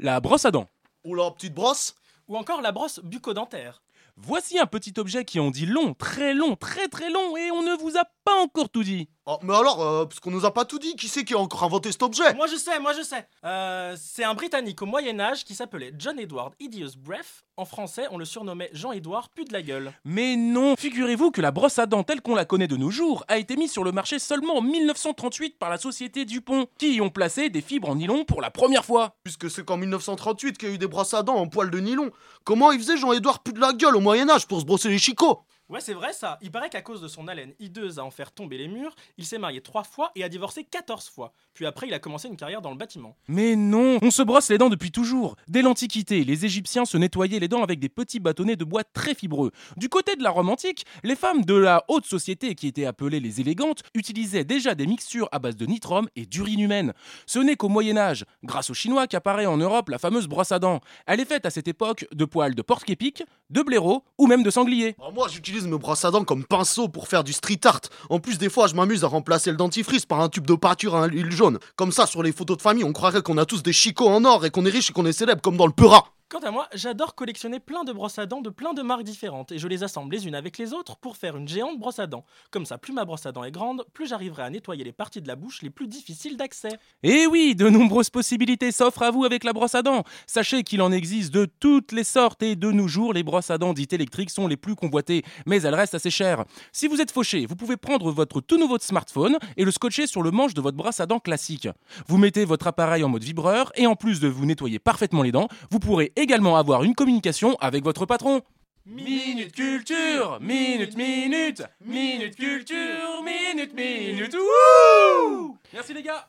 [0.00, 0.68] La brosse à dents.
[1.04, 1.94] Ou la petite brosse
[2.28, 3.80] Ou encore la brosse bucco-dentaire.
[4.18, 7.62] Voici un petit objet qui en dit long, très long, très très long, et on
[7.62, 9.10] ne vous a pas encore tout dit.
[9.28, 11.38] Oh, mais alors, euh, parce qu'on nous a pas tout dit, qui c'est qui a
[11.38, 12.32] encore inventé cet objet?
[12.34, 13.26] Moi je sais, moi je sais.
[13.44, 17.44] Euh, c'est un Britannique au Moyen Âge qui s'appelait John Edward Idious Breath.
[17.56, 19.92] En français, on le surnommait Jean-Édouard Pu de la gueule.
[20.04, 23.24] Mais non, figurez-vous que la brosse à dents telle qu'on la connaît de nos jours
[23.26, 27.00] a été mise sur le marché seulement en 1938 par la société Dupont, qui y
[27.00, 29.16] ont placé des fibres en nylon pour la première fois.
[29.24, 31.80] Puisque c'est qu'en 1938 qu'il y a eu des brosses à dents en poil de
[31.80, 32.12] nylon.
[32.44, 35.42] Comment il faisait Jean-Édouard Pu de la gueule au Moyen-Âge pour se brosser les chicots?
[35.68, 36.38] Ouais, c'est vrai ça.
[36.42, 39.26] Il paraît qu'à cause de son haleine hideuse à en faire tomber les murs, il
[39.26, 41.32] s'est marié trois fois et a divorcé 14 fois.
[41.54, 43.16] Puis après, il a commencé une carrière dans le bâtiment.
[43.26, 45.34] Mais non, on se brosse les dents depuis toujours.
[45.48, 49.14] Dès l'Antiquité, les Égyptiens se nettoyaient les dents avec des petits bâtonnets de bois très
[49.16, 49.50] fibreux.
[49.76, 53.18] Du côté de la Rome antique, les femmes de la haute société, qui étaient appelées
[53.18, 56.92] les élégantes, utilisaient déjà des mixtures à base de nitrum et d'urine humaine.
[57.26, 60.60] Ce n'est qu'au Moyen Âge, grâce aux Chinois, qu'apparaît en Europe la fameuse brosse à
[60.60, 60.80] dents.
[61.06, 64.50] Elle est faite à cette époque de poils de porc-épic, de blaireau ou même de
[64.50, 64.94] sanglier.
[65.12, 67.80] Moi, j'utilise mes brosses à dents comme pinceau pour faire du street art.
[68.10, 70.94] En plus, des fois, je m'amuse à remplacer le dentifrice par un tube de peinture
[70.94, 71.58] à l'huile jaune.
[71.76, 74.24] Comme ça, sur les photos de famille, on croirait qu'on a tous des chicots en
[74.24, 76.15] or et qu'on est riche et qu'on est célèbre comme dans le Peura.
[76.28, 79.52] Quant à moi, j'adore collectionner plein de brosses à dents de plein de marques différentes
[79.52, 82.08] et je les assemble les unes avec les autres pour faire une géante brosse à
[82.08, 82.24] dents.
[82.50, 85.22] Comme ça, plus ma brosse à dents est grande, plus j'arriverai à nettoyer les parties
[85.22, 86.80] de la bouche les plus difficiles d'accès.
[87.04, 90.02] Et Eh oui, de nombreuses possibilités s'offrent à vous avec la brosse à dents.
[90.26, 93.58] Sachez qu'il en existe de toutes les sortes et de nos jours, les brosses à
[93.58, 96.44] dents dites électriques sont les plus convoitées, mais elles restent assez chères.
[96.72, 100.24] Si vous êtes fauché, vous pouvez prendre votre tout nouveau smartphone et le scotcher sur
[100.24, 101.68] le manche de votre brosse à dents classique.
[102.08, 105.30] Vous mettez votre appareil en mode vibreur et en plus de vous nettoyer parfaitement les
[105.30, 108.42] dents, vous pourrez également avoir une communication avec votre patron.
[108.88, 116.24] Minute culture, minute, minute, minute culture, minute, minute, wouh Merci les gars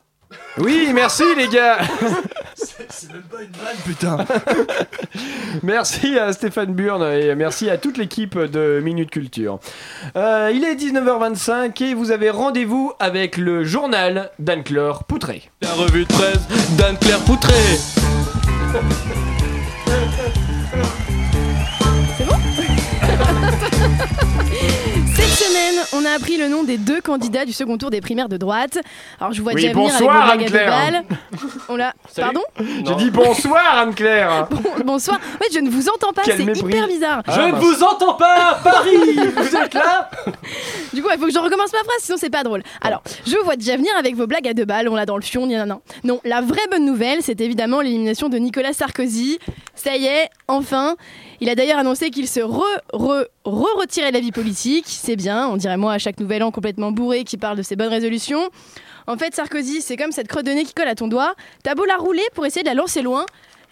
[0.58, 1.78] Oui, merci les gars
[2.56, 4.24] C'est même pas une vanne, putain.
[5.62, 9.58] Merci à Stéphane Burn et merci à toute l'équipe de Minute Culture.
[10.16, 15.50] Euh, il est 19h25 et vous avez rendez-vous avec le journal d'Anne-Claire Poutré.
[15.62, 16.46] La revue de presse
[16.76, 17.54] d'Anne-Claire Poutré
[25.92, 28.78] on a appris le nom des deux candidats du second tour des primaires de droite.
[29.20, 30.92] Alors je vous vois Oui, déjà venir avec bonsoir, vos blagues à deux Anne-Claire.
[30.92, 31.04] balles.
[31.68, 31.94] On l'a.
[32.16, 32.42] Pardon
[32.86, 35.18] J'ai dit bonsoir Anne-Claire Bon- Bonsoir.
[35.40, 37.22] Ouais, je ne vous entends pas, c'est hyper bizarre.
[37.26, 38.96] Je ne vous entends pas, Paris
[39.36, 40.10] Vous êtes là
[40.92, 42.62] Du coup, il faut que je recommence ma phrase, sinon c'est pas drôle.
[42.80, 45.16] Alors, je vous vois déjà venir avec vos blagues à deux balles, on l'a dans
[45.16, 45.80] le fion, non, non.
[46.04, 49.38] Non, la vraie bonne nouvelle, c'est évidemment l'élimination de Nicolas Sarkozy.
[49.74, 50.96] Ça y est, enfin.
[51.40, 54.86] Il a d'ailleurs annoncé qu'il se re, re, re retirait de la vie politique.
[54.88, 57.76] C'est bien, on dirait moi à chaque nouvel an complètement bourré qui parle de ses
[57.76, 58.50] bonnes résolutions.
[59.06, 61.34] En fait, Sarkozy, c'est comme cette crotte de nez qui colle à ton doigt.
[61.62, 63.24] T'as beau la rouler pour essayer de la lancer loin,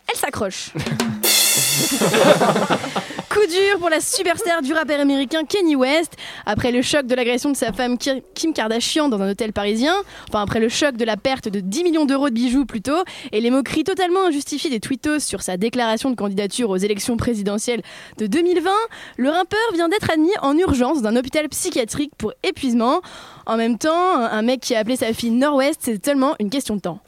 [0.09, 0.71] elle s'accroche.
[3.29, 6.15] Coup dur pour la superstar du rappeur américain Kanye West.
[6.47, 9.95] Après le choc de l'agression de sa femme Ki- Kim Kardashian dans un hôtel parisien,
[10.29, 12.97] enfin après le choc de la perte de 10 millions d'euros de bijoux plutôt,
[13.33, 17.83] et les moqueries totalement injustifiées des tweetos sur sa déclaration de candidature aux élections présidentielles
[18.17, 18.71] de 2020,
[19.19, 23.01] le rappeur vient d'être admis en urgence d'un hôpital psychiatrique pour épuisement.
[23.45, 26.51] En même temps, un un mec qui a appelé sa fille Nord-Ouest, c'est seulement une
[26.51, 27.01] question de temps.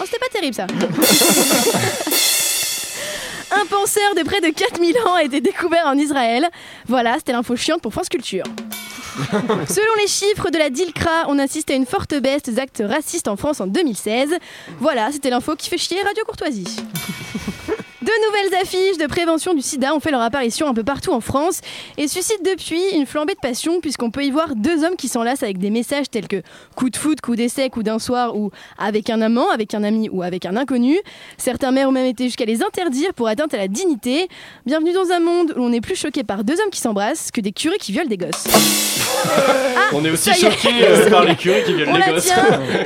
[0.00, 0.66] Oh, c'était pas terrible ça.
[3.52, 6.48] Un penseur de près de 4000 ans a été découvert en Israël.
[6.86, 8.44] Voilà, c'était l'info chiante pour France Culture.
[9.68, 13.28] Selon les chiffres de la DILCRA, on assiste à une forte baisse des actes racistes
[13.28, 14.36] en France en 2016.
[14.78, 16.76] Voilà, c'était l'info qui fait chier Radio Courtoisie.
[18.10, 21.20] De nouvelles affiches de prévention du sida ont fait leur apparition un peu partout en
[21.20, 21.60] France
[21.96, 25.44] et suscitent depuis une flambée de passion puisqu'on peut y voir deux hommes qui s'enlacent
[25.44, 26.42] avec des messages tels que
[26.74, 30.08] coup de foot, coup d'essai, coup d'un soir ou avec un amant, avec un ami
[30.10, 30.98] ou avec un inconnu.
[31.38, 34.26] Certains maires ont même été jusqu'à les interdire pour atteinte à la dignité.
[34.66, 37.40] Bienvenue dans un monde où on est plus choqué par deux hommes qui s'embrassent que
[37.40, 38.44] des curés qui violent des gosses.
[39.92, 42.24] On est aussi choqués euh, par les curés qui violent On les la gosses.
[42.24, 42.36] tient.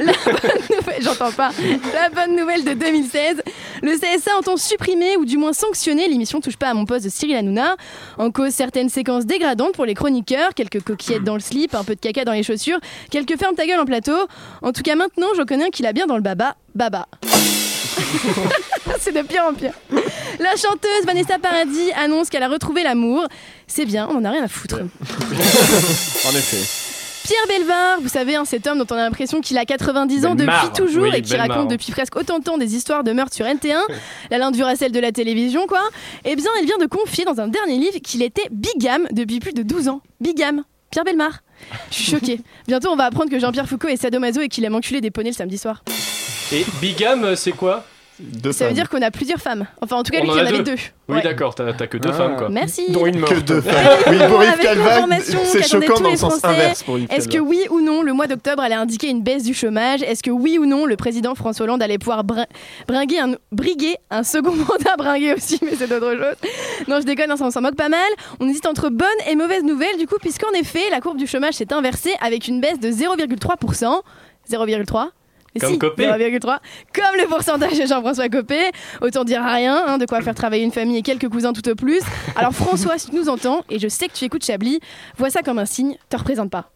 [0.01, 1.51] La bonne j'entends pas.
[1.93, 3.43] La bonne nouvelle de 2016,
[3.83, 7.11] le CSA entend supprimer ou du moins sanctionner l'émission Touche pas à mon poste de
[7.11, 7.77] Cyril Hanouna.
[8.19, 11.95] En cause certaines séquences dégradantes pour les chroniqueurs, quelques coquillettes dans le slip, un peu
[11.95, 12.79] de caca dans les chaussures,
[13.11, 14.17] quelques ferme ta gueule en plateau.
[14.63, 16.57] En tout cas maintenant, je connais un qui l'a bien dans le baba.
[16.75, 17.07] Baba.
[18.99, 19.73] C'est de pire en pire.
[20.41, 23.27] La chanteuse Vanessa Paradis annonce qu'elle a retrouvé l'amour.
[23.67, 24.81] C'est bien, on en a rien à foutre.
[26.27, 26.84] En effet.
[27.25, 30.35] Pierre Belvar, vous savez, hein, cet homme dont on a l'impression qu'il a 90 ans
[30.35, 33.35] depuis toujours Oui, et qui raconte depuis presque autant de temps des histoires de meurtres
[33.35, 33.79] sur NT1,
[34.31, 35.81] la Linde Duracell de la télévision, quoi.
[36.27, 39.55] Eh bien, il vient de confier dans un dernier livre qu'il était bigame depuis plus
[39.55, 40.03] de 12 ans.
[40.21, 40.65] Bigame.
[40.91, 41.41] Pierre Belmar.
[41.91, 42.41] Je suis choquée.
[42.69, 45.31] Bientôt, on va apprendre que Jean-Pierre Foucault est sadomaso et qu'il aime enculer des poneys
[45.31, 45.83] le samedi soir.
[46.53, 47.87] Et Bigam, euh, c'est quoi?
[48.53, 49.67] Ça veut dire qu'on a plusieurs femmes.
[49.83, 50.77] Enfin, en tout cas, lui, On il y en en avait deux.
[51.09, 51.23] Oui, Ouais.
[51.23, 52.17] d'accord, t'as que deux Ah.
[52.17, 52.49] femmes quoi.
[52.49, 52.91] Merci.
[52.91, 53.35] Dont une morte.
[53.35, 53.99] Que deux femmes.
[54.09, 55.07] Oui, on pour Yves Calva,
[55.45, 56.47] c'est choquant dans le sens Français.
[56.47, 59.43] inverse pour Yves Est-ce que oui ou non, le mois d'octobre allait indiquer une baisse
[59.43, 60.03] du chômage?
[60.03, 62.47] Est-ce que oui ou non, le président François Hollande allait pouvoir brin-
[62.87, 64.97] bringuer un, briguer un second mandat?
[64.97, 66.37] Bringuer aussi, mais c'est autre chose.
[66.89, 68.01] Non, je déconne, hein, on s'en moque pas mal.
[68.41, 71.55] On hésite entre bonnes et mauvaises nouvelles, du coup, puisqu'en effet, la courbe du chômage
[71.55, 74.03] s'est inversée avec une baisse de 0,3%.
[74.51, 75.11] 0,3 mais
[75.61, 76.07] Comme si, Copé.
[76.07, 76.59] 0,3.
[76.93, 78.71] Comme le pourcentage de Jean-François Copé.
[79.01, 81.75] Autant dire rien, hein, de quoi faire travailler une famille et quelques cousins tout au
[81.75, 82.01] plus.
[82.37, 84.81] Alors François, si tu nous entends, et je sais que tu écoutes Chablis,
[85.19, 86.71] vois ça comme un signe, te représente pas.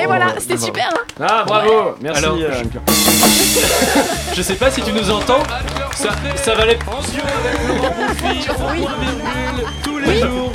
[0.00, 0.88] et voilà, c'était super.
[0.92, 1.00] hein.
[1.20, 2.24] Ah, bravo Merci.
[2.24, 5.42] Alors, euh, je- Je sais pas si tu nous entends,
[5.94, 6.78] ça, ça valait
[9.82, 10.52] tous les jours.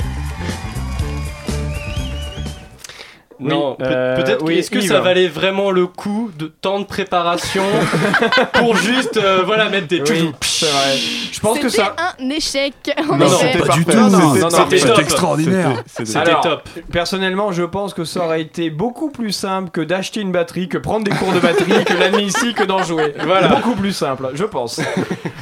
[3.40, 4.88] Non, euh, peut-être oui, est-ce que Yves.
[4.88, 7.62] ça valait vraiment le coup de tant de préparation
[8.54, 10.96] pour juste euh, voilà mettre des Oui, c'est vrai.
[11.32, 11.94] Je pense que C'était ça.
[12.20, 12.74] un échec.
[13.08, 13.96] En Non, c'était Pas du tout.
[13.96, 14.98] Non, non, c'était- non, non, c'était c'était top.
[15.00, 15.82] extraordinaire.
[15.86, 16.68] C'était top.
[16.90, 20.78] Personnellement, je pense que ça aurait été beaucoup plus simple que d'acheter une batterie, que
[20.78, 23.14] prendre des cours de batterie, que l'amener ici, que d'en jouer.
[23.24, 24.80] Voilà, beaucoup plus simple, je pense.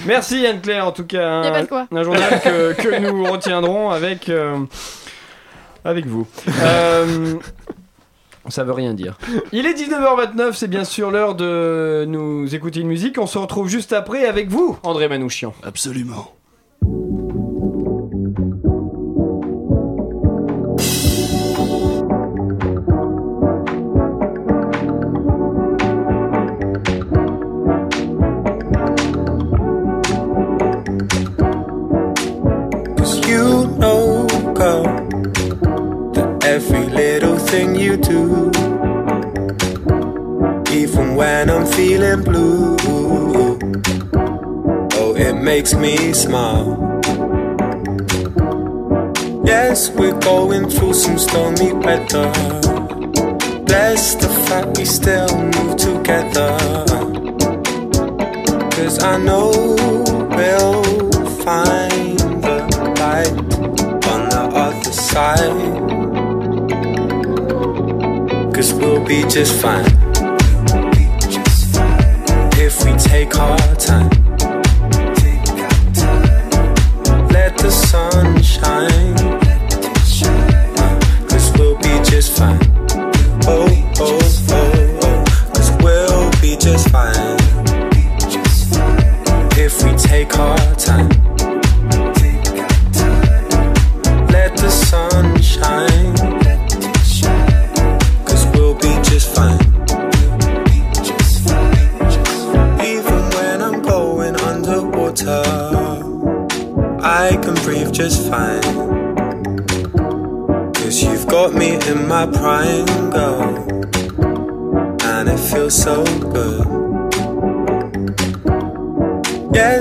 [0.06, 1.42] Merci Anne-Claire, en tout cas.
[1.44, 1.86] Y a pas Un, de quoi.
[1.90, 4.58] un journal que, que nous retiendrons avec, euh,
[5.84, 6.26] avec vous.
[6.62, 7.34] Euh,
[8.48, 9.18] ça veut rien dire.
[9.52, 13.18] Il est 19h29, c'est bien sûr l'heure de nous écouter une musique.
[13.18, 15.54] On se retrouve juste après avec vous, André Manouchian.
[15.62, 16.32] Absolument.
[40.70, 42.76] Even when I'm feeling blue,
[44.92, 47.00] oh, it makes me smile.
[49.44, 52.30] Yes, we're going through some stormy weather.
[53.64, 56.58] Bless the fact we still move together.
[58.72, 59.50] Cause I know
[60.36, 60.84] we'll
[61.44, 62.58] find the
[63.00, 63.36] light
[64.12, 65.85] on the other side.
[68.56, 69.84] Cause we'll be just fine.
[72.58, 74.08] If we take our time,
[77.28, 79.14] let the sun shine.
[81.28, 82.65] Cause we'll be just fine.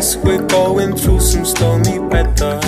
[0.05, 2.59] Yes, we're going through some stormy weather.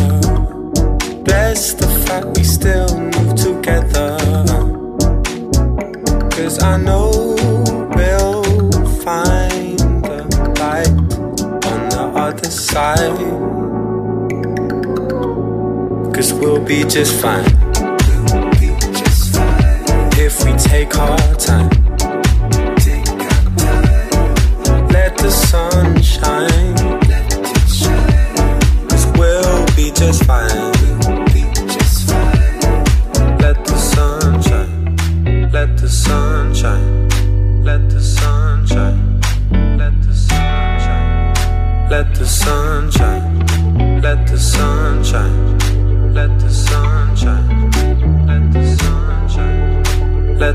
[1.23, 4.17] Bless the fact we still move together.
[6.31, 7.11] Cause I know
[7.93, 8.43] we'll
[9.05, 10.25] find the
[10.57, 10.89] light
[11.69, 13.19] on the other side.
[16.15, 17.66] Cause we'll be just fine.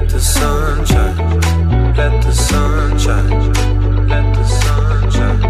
[0.03, 1.17] let the sun shine,
[1.95, 3.31] let the sun shine,
[4.09, 5.41] let the sun shine,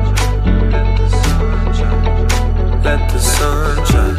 [2.83, 4.17] let the sun shine,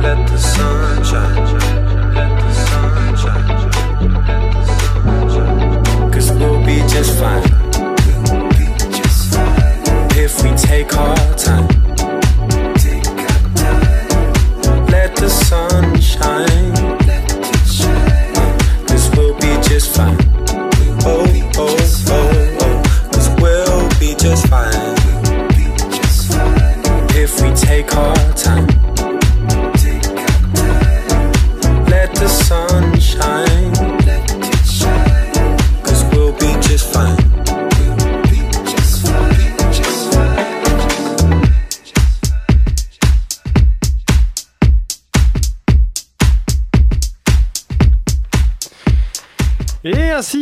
[0.00, 1.44] let the sun shine,
[2.14, 3.48] let the sun shine.
[6.12, 7.42] Cause we'll be just fine.
[10.16, 11.17] If we take off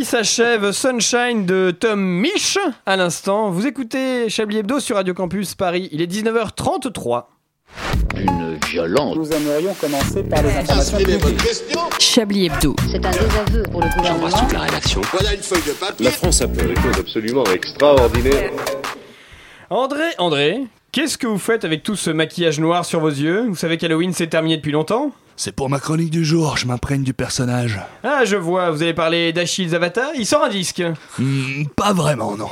[0.07, 3.49] s'achève Sunshine de Tom Mich à l'instant.
[3.49, 5.89] Vous écoutez Chablis Hebdo sur Radio Campus Paris.
[5.91, 7.25] Il est 19h33.
[8.15, 9.17] Une violence.
[9.17, 11.41] Nous aimerions commencer par les informations publiques.
[11.99, 12.73] Chablis Hebdo.
[12.89, 14.47] C'est un désaveu pour le gouvernement.
[14.53, 15.01] la rédaction.
[15.11, 16.05] Voilà une feuille de papier.
[16.05, 18.51] La France a fait des choses absolument extraordinaires.
[19.69, 20.61] André, André,
[20.97, 24.13] qu'est-ce que vous faites avec tout ce maquillage noir sur vos yeux Vous savez qu'Halloween
[24.13, 27.79] s'est terminé depuis longtemps C'est pour ma chronique du jour, je m'imprègne du personnage.
[28.03, 30.81] Ah, je vois, vous allez parler d'Achille Zavata Il sort un disque.
[31.19, 32.49] Hmm, pas vraiment, non.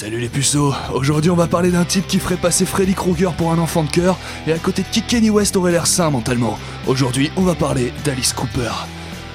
[0.00, 3.52] Salut les puceaux, aujourd'hui on va parler d'un type qui ferait passer Freddy Krueger pour
[3.52, 6.58] un enfant de cœur et à côté de qui Kenny West aurait l'air sain mentalement.
[6.86, 8.70] Aujourd'hui on va parler d'Alice Cooper.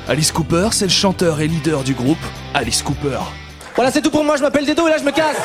[0.07, 2.17] Alice Cooper, c'est le chanteur et leader du groupe
[2.55, 3.19] Alice Cooper.
[3.75, 5.37] Voilà, c'est tout pour moi, je m'appelle Dedo et là je me casse.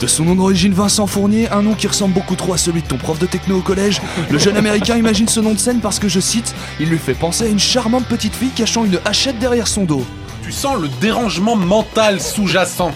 [0.00, 2.86] De son nom d'origine Vincent Fournier, un nom qui ressemble beaucoup trop à celui de
[2.86, 5.98] ton prof de techno au collège, le jeune américain imagine ce nom de scène parce
[5.98, 9.38] que, je cite, il lui fait penser à une charmante petite fille cachant une hachette
[9.38, 10.06] derrière son dos.
[10.42, 12.92] Tu sens le dérangement mental sous-jacent.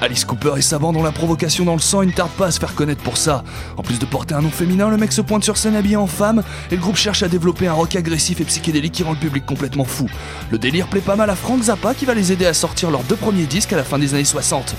[0.00, 2.50] Alice Cooper est savant dont la provocation dans le sang et ne tarde pas à
[2.50, 3.44] se faire connaître pour ça.
[3.76, 6.06] En plus de porter un nom féminin, le mec se pointe sur scène habillé en
[6.06, 9.18] femme et le groupe cherche à développer un rock agressif et psychédélique qui rend le
[9.18, 10.08] public complètement fou.
[10.50, 13.04] Le délire plaît pas mal à Frank Zappa qui va les aider à sortir leurs
[13.04, 14.74] deux premiers disques à la fin des années 60.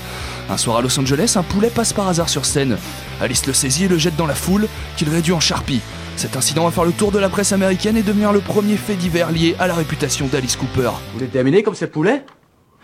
[0.48, 2.76] Un soir à Los Angeles, un poulet passe par hasard sur scène.
[3.20, 5.80] Alice le saisit et le jette dans la foule, qu'il réduit en charpie.
[6.16, 8.96] Cet incident va faire le tour de la presse américaine et devenir le premier fait
[8.96, 10.90] divers lié à la réputation d'Alice Cooper.
[10.90, 12.24] Vous voulez terminer comme ce poulet?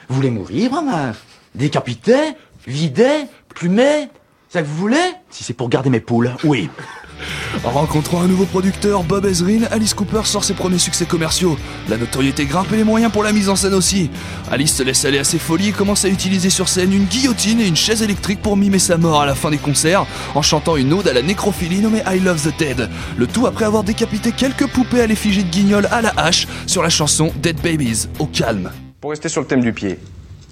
[0.08, 1.12] Vous voulez mourir, maman
[1.56, 2.14] Décapité
[2.66, 3.08] Vidé
[3.54, 4.08] Plumé
[4.48, 4.96] C'est ça que vous voulez?
[5.30, 6.68] Si c'est pour garder mes poules, oui.
[7.64, 11.56] En rencontrant un nouveau producteur, Bob Ezrin, Alice Cooper sort ses premiers succès commerciaux.
[11.88, 14.10] La notoriété grimpe et les moyens pour la mise en scène aussi.
[14.50, 17.60] Alice se laisse aller à ses folies et commence à utiliser sur scène une guillotine
[17.60, 20.76] et une chaise électrique pour mimer sa mort à la fin des concerts, en chantant
[20.76, 22.90] une ode à la nécrophilie nommée I Love the Dead.
[23.16, 26.82] Le tout après avoir décapité quelques poupées à l'effigie de guignol à la hache sur
[26.82, 28.70] la chanson Dead Babies, au calme.
[29.00, 29.98] Pour rester sur le thème du pied,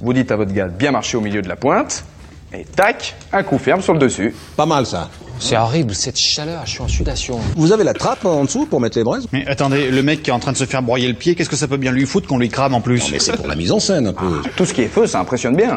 [0.00, 2.04] vous dites à votre gars de bien marcher au milieu de la pointe,
[2.52, 4.34] et tac, un coup ferme sur le dessus.
[4.56, 5.10] Pas mal ça.
[5.40, 7.40] C'est horrible cette chaleur, je suis en sudation.
[7.56, 10.30] Vous avez la trappe en dessous pour mettre les braises Mais attendez, le mec qui
[10.30, 12.06] est en train de se faire broyer le pied, qu'est-ce que ça peut bien lui
[12.06, 13.00] foutre qu'on lui crame en plus?
[13.00, 14.42] Non, mais c'est pour la mise en scène un peu.
[14.56, 15.76] Tout ce qui est feu, ça impressionne bien.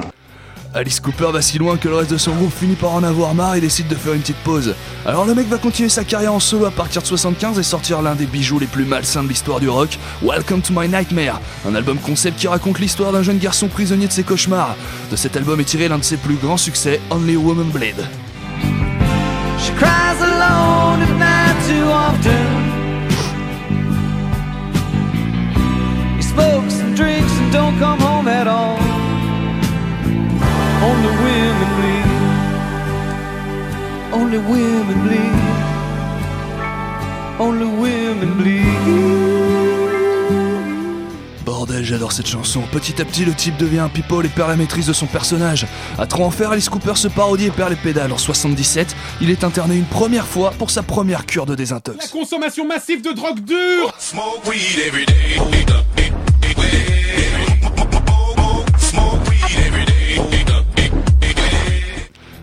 [0.77, 3.33] Alice Cooper va si loin que le reste de son groupe finit par en avoir
[3.33, 4.75] marre et décide de faire une petite pause.
[5.07, 8.03] Alors le mec va continuer sa carrière en solo à partir de 75 et sortir
[8.03, 11.73] l'un des bijoux les plus malsains de l'histoire du rock, Welcome to My Nightmare, un
[11.73, 14.75] album concept qui raconte l'histoire d'un jeune garçon prisonnier de ses cauchemars.
[15.09, 18.05] De cet album est tiré l'un de ses plus grands succès, Only Woman Blade.
[30.83, 32.05] Only women bleed.
[34.13, 35.33] Only women bleed.
[37.39, 38.67] Only women bleed.
[41.45, 42.61] Bordel, j'adore cette chanson.
[42.71, 45.65] Petit à petit, le type devient un people et perd la maîtrise de son personnage.
[45.97, 48.11] À trop en faire, Alice Cooper se parodie et perd les pédales.
[48.11, 51.97] En 77, il est interné une première fois pour sa première cure de désintox.
[51.99, 53.93] La consommation massive de drogue dure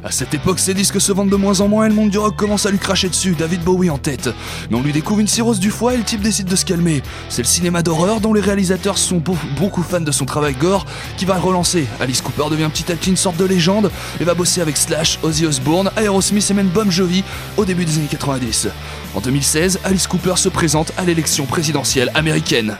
[0.06, 2.18] À cette époque, ses disques se vendent de moins en moins et le monde du
[2.18, 4.28] rock commence à lui cracher dessus, David Bowie en tête.
[4.70, 7.02] Mais on lui découvre une cirrhose du foie et le type décide de se calmer.
[7.30, 10.84] C'est le cinéma d'horreur dont les réalisateurs sont beau- beaucoup fans de son travail gore
[11.16, 11.86] qui va le relancer.
[12.00, 13.90] Alice Cooper devient petit à petit une sorte de légende
[14.20, 17.24] et va bosser avec Slash, Ozzy Osbourne, Aerosmith et même Bon Jovi
[17.56, 18.68] au début des années 90.
[19.14, 22.76] En 2016, Alice Cooper se présente à l'élection présidentielle américaine.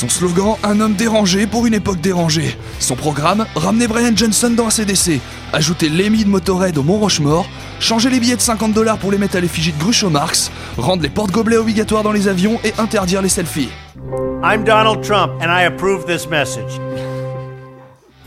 [0.00, 2.56] Son slogan Un homme dérangé pour une époque dérangée.
[2.78, 5.20] Son programme Ramener Brian Johnson dans ACDC.
[5.52, 7.46] Ajouter Lemmy de Motorhead au Mont Rochemort.
[7.80, 10.50] Changer les billets de 50 dollars pour les mettre à l'effigie de Groucho Marx.
[10.78, 13.68] Rendre les porte-gobelets obligatoires dans les avions et interdire les selfies.
[14.42, 16.80] I'm Donald Trump, and I approve this message.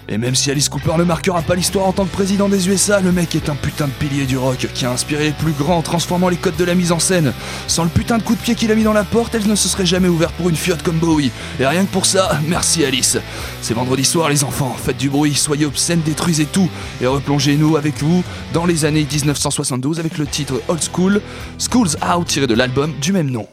[0.09, 2.99] Et même si Alice Cooper ne marquera pas l'histoire en tant que président des USA,
[2.99, 5.77] le mec est un putain de pilier du rock qui a inspiré les plus grands
[5.77, 7.33] en transformant les codes de la mise en scène.
[7.67, 9.55] Sans le putain de coup de pied qu'il a mis dans la porte, elle ne
[9.55, 11.31] se serait jamais ouverte pour une fiotte comme Bowie.
[11.59, 13.17] Et rien que pour ça, merci Alice.
[13.61, 16.69] C'est vendredi soir les enfants, faites du bruit, soyez obscènes, détruisez tout
[17.01, 18.23] et replongez-nous avec vous
[18.53, 21.21] dans les années 1972 avec le titre Old School,
[21.59, 23.47] School's Out tiré de l'album du même nom.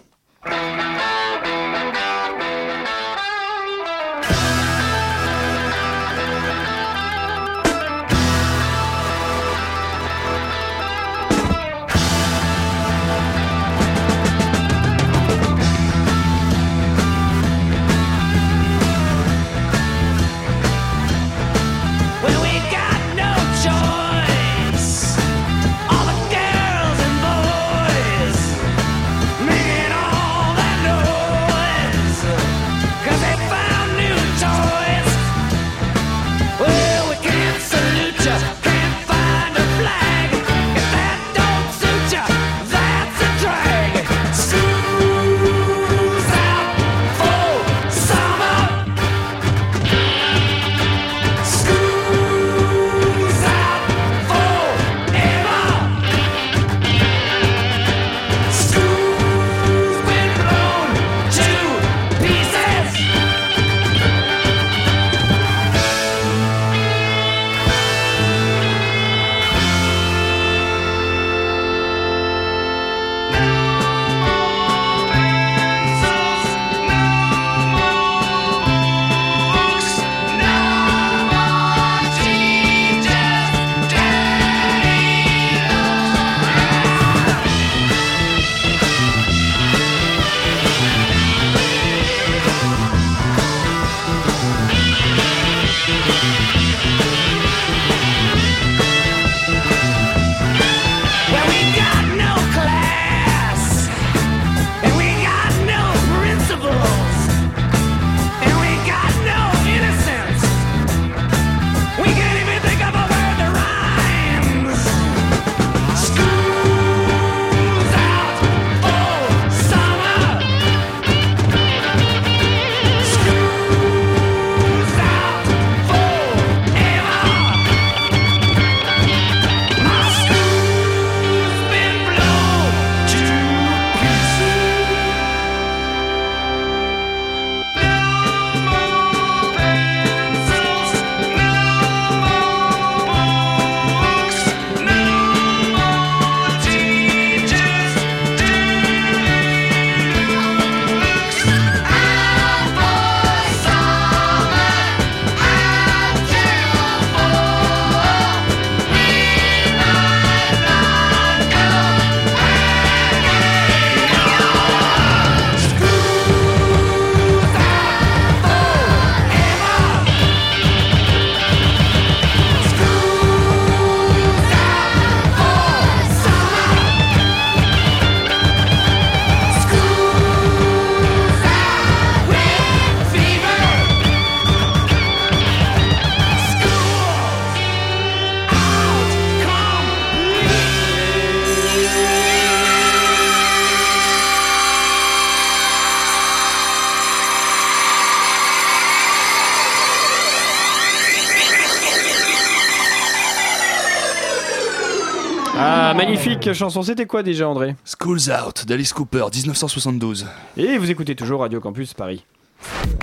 [206.24, 206.82] Magnifique chanson.
[206.82, 210.26] C'était quoi déjà, André School's Out d'Alice Cooper, 1972.
[210.56, 212.24] Et vous écoutez toujours Radio Campus Paris.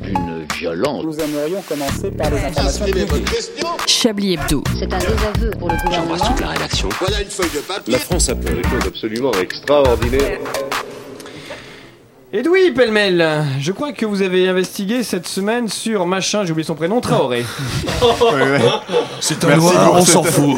[0.04, 1.04] Une violence.
[1.04, 3.28] Nous aimerions commencer par les informations publiques.
[3.88, 4.64] Chablis Hebdo.
[4.78, 6.36] C'est un désaveu pour le gouvernement.
[6.40, 6.90] la rédaction.
[7.00, 7.94] Voilà une feuille de papier.
[7.94, 10.40] La France a fait des choses absolument extraordinaires.
[12.34, 16.76] Edoui Pellemel, je crois que vous avez investigué cette semaine sur machin, j'ai oublié son
[16.76, 17.46] prénom, Traoré.
[19.22, 20.58] C'est un noir, on s'en fout.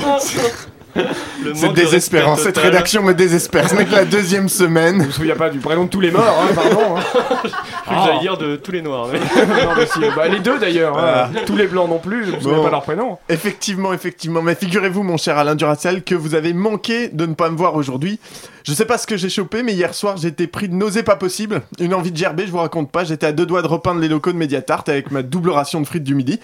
[1.55, 3.69] C'est désespérant, cette rédaction me désespère.
[3.69, 5.01] Ce n'est que la deuxième semaine.
[5.01, 6.97] Je me souviens pas du prénom de tous les morts, hein, pardon.
[6.97, 7.01] hein.
[7.45, 7.49] Je
[7.95, 8.03] Ah.
[8.05, 9.07] j'allais dire de tous les noirs.
[9.11, 9.19] mais-
[9.65, 11.29] Non, mais si, bah, les deux d'ailleurs, hein.
[11.45, 12.63] tous les blancs non plus, je me souviens Bon.
[12.65, 13.17] pas leur prénom.
[13.29, 14.41] Effectivement, effectivement.
[14.41, 17.75] Mais figurez-vous, mon cher Alain Duracell, que vous avez manqué de ne pas me voir
[17.75, 18.19] aujourd'hui.
[18.63, 21.15] Je sais pas ce que j'ai chopé, mais hier soir, j'étais pris de nausées pas
[21.15, 21.61] possible.
[21.79, 23.03] Une envie de gerber, je vous raconte pas.
[23.03, 25.87] J'étais à deux doigts de repeindre les locaux de Mediatart avec ma double ration de
[25.87, 26.39] frites du midi.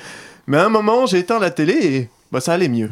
[0.48, 2.92] Mais à un moment, j'ai éteint la télé et bah, ça allait mieux.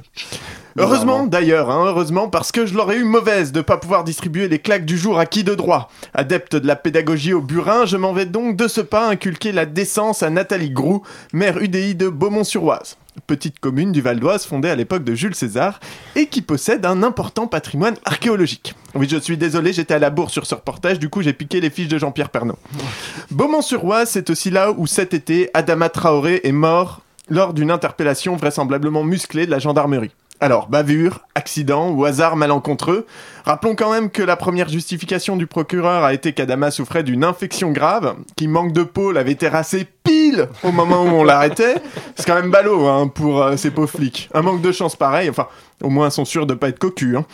[0.78, 4.60] Heureusement d'ailleurs, hein, heureusement parce que je l'aurais eu mauvaise de pas pouvoir distribuer les
[4.60, 5.92] claques du jour à qui de droit.
[6.14, 9.66] Adepte de la pédagogie au burin, je m'en vais donc de ce pas inculquer la
[9.66, 12.96] décence à Nathalie Groux, maire UDI de Beaumont-sur-Oise.
[13.28, 15.82] Petite commune du Val d'Oise fondée à l'époque de Jules César
[16.16, 18.76] et qui possède un important patrimoine archéologique.
[18.96, 21.60] Oui, je suis désolé, j'étais à la bourre sur ce reportage, du coup j'ai piqué
[21.60, 22.58] les fiches de Jean-Pierre Pernaut.
[23.32, 27.03] Beaumont-sur-Oise, c'est aussi là où cet été, Adama Traoré est mort
[27.34, 30.12] lors d'une interpellation vraisemblablement musclée de la gendarmerie.
[30.40, 33.08] Alors, bavure, accident ou hasard malencontreux.
[33.44, 37.72] Rappelons quand même que la première justification du procureur a été qu'Adama souffrait d'une infection
[37.72, 41.76] grave, qui manque de peau l'avait terrassé pile au moment où on l'arrêtait.
[42.16, 44.30] C'est quand même ballot hein, pour euh, ces pauvres flics.
[44.34, 45.48] Un manque de chance pareil, enfin,
[45.82, 47.16] au moins sont sûrs de pas être cocus.
[47.16, 47.26] Hein.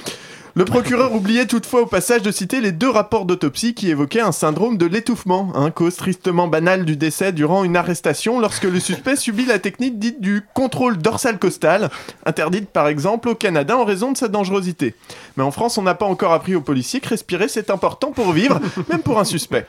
[0.56, 4.32] Le procureur oubliait toutefois au passage de citer les deux rapports d'autopsie qui évoquaient un
[4.32, 9.46] syndrome de l'étouffement, cause tristement banale du décès durant une arrestation lorsque le suspect subit
[9.46, 11.90] la technique dite du contrôle dorsal costal,
[12.26, 14.96] interdite par exemple au Canada en raison de sa dangerosité.
[15.38, 18.32] Mais en France, on n'a pas encore appris aux policiers que respirer c'est important pour
[18.32, 19.68] vivre, même pour un suspect.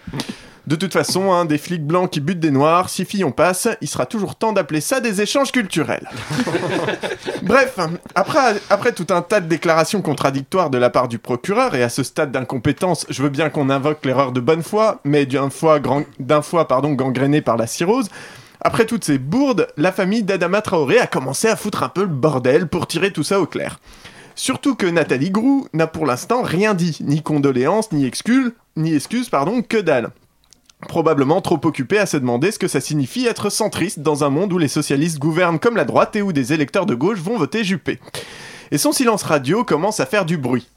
[0.66, 3.68] De toute façon, hein, des flics blancs qui butent des noirs, si filles on passe,
[3.80, 6.08] il sera toujours temps d'appeler ça des échanges culturels.
[7.42, 7.78] Bref,
[8.14, 11.88] après, après tout un tas de déclarations contradictoires de la part du procureur, et à
[11.88, 15.80] ce stade d'incompétence, je veux bien qu'on invoque l'erreur de bonne foi, mais d'un foie,
[15.80, 18.08] grand- d'un foie pardon, gangréné par la cirrhose,
[18.60, 22.08] après toutes ces bourdes, la famille d'Adama Traoré a commencé à foutre un peu le
[22.08, 23.80] bordel pour tirer tout ça au clair.
[24.34, 29.28] Surtout que Nathalie Groux n'a pour l'instant rien dit, ni condoléances, ni excuses, ni excuses,
[29.30, 30.10] pardon, que dalle
[30.88, 34.52] probablement trop occupé à se demander ce que ça signifie être centriste dans un monde
[34.52, 37.64] où les socialistes gouvernent comme la droite et où des électeurs de gauche vont voter
[37.64, 38.00] Juppé.
[38.70, 40.68] Et son silence radio commence à faire du bruit.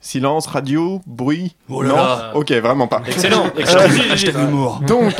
[0.00, 1.56] Silence radio, bruit?
[1.68, 1.96] Oh là non?
[1.96, 2.32] là.
[2.36, 3.02] Ok, vraiment pas.
[3.06, 3.88] Excellent, excellent.
[4.48, 4.80] Humour.
[4.86, 5.14] donc,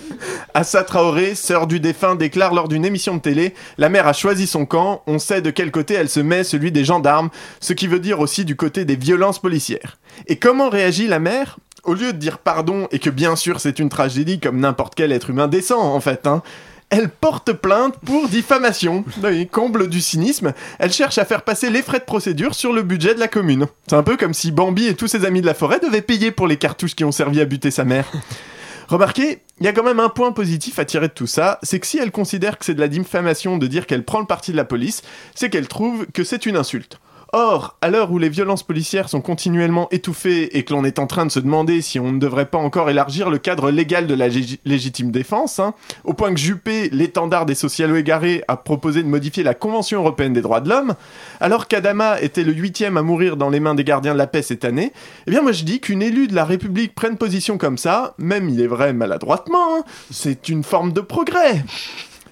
[0.54, 4.48] Assa Traoré, sœur du défunt, déclare lors d'une émission de télé La mère a choisi
[4.48, 7.30] son camp, on sait de quel côté elle se met, celui des gendarmes,
[7.60, 9.98] ce qui veut dire aussi du côté des violences policières.
[10.26, 11.58] Et comment réagit la mère?
[11.86, 15.12] Au lieu de dire pardon et que bien sûr c'est une tragédie comme n'importe quel
[15.12, 16.42] être humain décent en fait, hein,
[16.90, 19.04] elle porte plainte pour diffamation.
[19.22, 22.82] Oui, comble du cynisme, elle cherche à faire passer les frais de procédure sur le
[22.82, 23.66] budget de la commune.
[23.86, 26.30] C'est un peu comme si Bambi et tous ses amis de la forêt devaient payer
[26.30, 28.10] pour les cartouches qui ont servi à buter sa mère.
[28.88, 31.80] Remarquez, il y a quand même un point positif à tirer de tout ça, c'est
[31.80, 34.52] que si elle considère que c'est de la diffamation de dire qu'elle prend le parti
[34.52, 35.02] de la police,
[35.34, 37.00] c'est qu'elle trouve que c'est une insulte.
[37.38, 41.06] Or, à l'heure où les violences policières sont continuellement étouffées et que l'on est en
[41.06, 44.14] train de se demander si on ne devrait pas encore élargir le cadre légal de
[44.14, 45.74] la lég- légitime défense, hein,
[46.04, 50.32] au point que Juppé, l'étendard des socialos égarés, a proposé de modifier la Convention européenne
[50.32, 50.94] des droits de l'homme,
[51.38, 54.40] alors qu'Adama était le huitième à mourir dans les mains des gardiens de la paix
[54.40, 54.94] cette année,
[55.26, 58.48] eh bien moi je dis qu'une élue de la République prenne position comme ça, même
[58.48, 61.62] il est vrai maladroitement, hein, c'est une forme de progrès.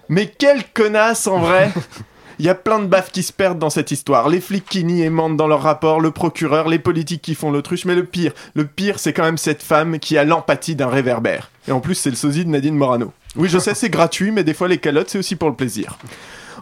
[0.08, 1.70] Mais quelle connasse en vrai
[2.38, 4.28] Il y a plein de baffes qui se perdent dans cette histoire.
[4.28, 7.50] Les flics qui nient et mentent dans leurs rapports, le procureur, les politiques qui font
[7.50, 10.88] l'autruche, mais le pire, le pire c'est quand même cette femme qui a l'empathie d'un
[10.88, 11.50] réverbère.
[11.68, 13.12] Et en plus c'est le sosie de Nadine Morano.
[13.36, 15.98] Oui je sais c'est gratuit, mais des fois les calottes c'est aussi pour le plaisir.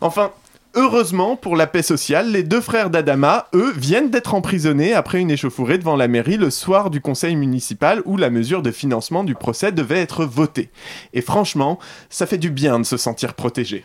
[0.01, 0.31] Enfin,
[0.75, 5.31] heureusement pour la paix sociale, les deux frères d'Adama, eux, viennent d'être emprisonnés après une
[5.31, 9.35] échauffourée devant la mairie le soir du conseil municipal où la mesure de financement du
[9.35, 10.71] procès devait être votée.
[11.13, 11.79] Et franchement,
[12.11, 13.85] ça fait du bien de se sentir protégé.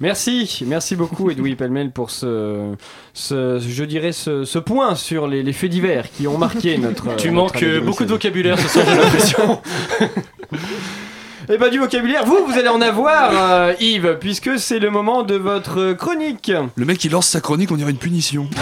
[0.00, 2.74] Merci, merci beaucoup Edoui Pellemel pour ce,
[3.12, 7.14] ce- je dirais ce, ce point sur les, les faits divers qui ont marqué notre.
[7.16, 8.06] Tu notre manques euh, beaucoup 2016.
[8.08, 9.60] de vocabulaire ce soir, j'ai l'impression.
[11.52, 15.22] Et bah du vocabulaire, vous, vous allez en avoir, euh, Yves, puisque c'est le moment
[15.22, 16.50] de votre chronique.
[16.76, 18.48] Le mec qui lance sa chronique, on dirait une punition.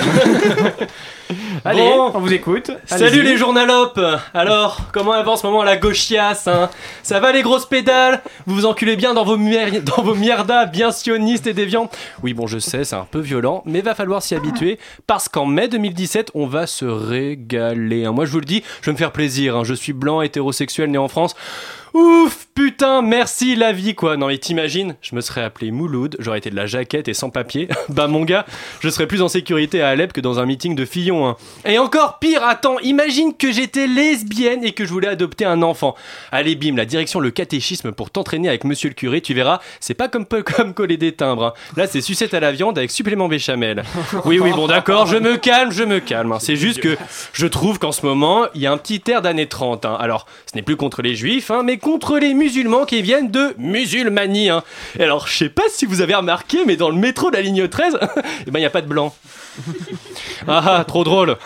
[1.65, 2.11] Allez, Bon.
[2.15, 2.71] on vous écoute.
[2.87, 3.23] Salut Allez-y.
[3.23, 4.01] les journalopes
[4.35, 6.69] Alors, comment avance en ce moment la gauchiasse hein?
[7.03, 8.21] Ça va les grosses pédales?
[8.47, 11.89] Vous vous enculez bien dans vos, mier- dans vos mierdas bien sionistes et déviants?
[12.23, 15.47] Oui bon je sais, c'est un peu violent, mais va falloir s'y habituer, parce qu'en
[15.47, 18.05] mai 2017, on va se régaler.
[18.05, 18.13] hein.
[18.13, 19.65] Moi je vous le dis, je vais me faire plaisir, hein.
[19.65, 21.35] je suis blanc, hétérosexuel, né en France.
[21.95, 24.17] Ouf, putain, merci la vie quoi.
[24.17, 27.29] Non mais t'imagines, je me serais appelé Mouloud, j'aurais été de la jaquette et sans
[27.29, 27.69] papier.
[27.91, 28.47] bah mon gars,
[28.81, 31.29] je serais plus en sécurité à Alep que dans un meeting de Fillon.
[31.29, 31.37] hein.
[31.67, 35.95] Et encore pire, attends, imagine que j'étais lesbienne et que je voulais adopter un enfant.
[36.31, 39.93] Allez bim, la direction le catéchisme pour t'entraîner avec monsieur le curé, tu verras, c'est
[39.95, 40.25] pas comme,
[40.57, 41.45] comme coller des timbres.
[41.45, 41.53] hein.
[41.77, 43.83] Là c'est sucette à la viande avec supplément béchamel.
[44.25, 46.33] Oui oui bon d'accord, je me calme, je me calme.
[46.33, 46.39] hein.
[46.41, 46.97] C'est juste que
[47.35, 49.85] je trouve qu'en ce moment, il y a un petit air d'année 30.
[49.85, 49.97] hein.
[50.01, 53.55] Alors, ce n'est plus contre les juifs, hein, mais contre les musulmans qui viennent de
[53.59, 54.49] musulmanie.
[54.49, 54.63] hein.
[54.99, 57.43] Et alors, je sais pas si vous avez remarqué, mais dans le métro de la
[57.43, 57.99] ligne 13,
[58.47, 59.15] eh ben, il n'y a pas de blanc.
[60.49, 61.37] Ah ah, trop drôle.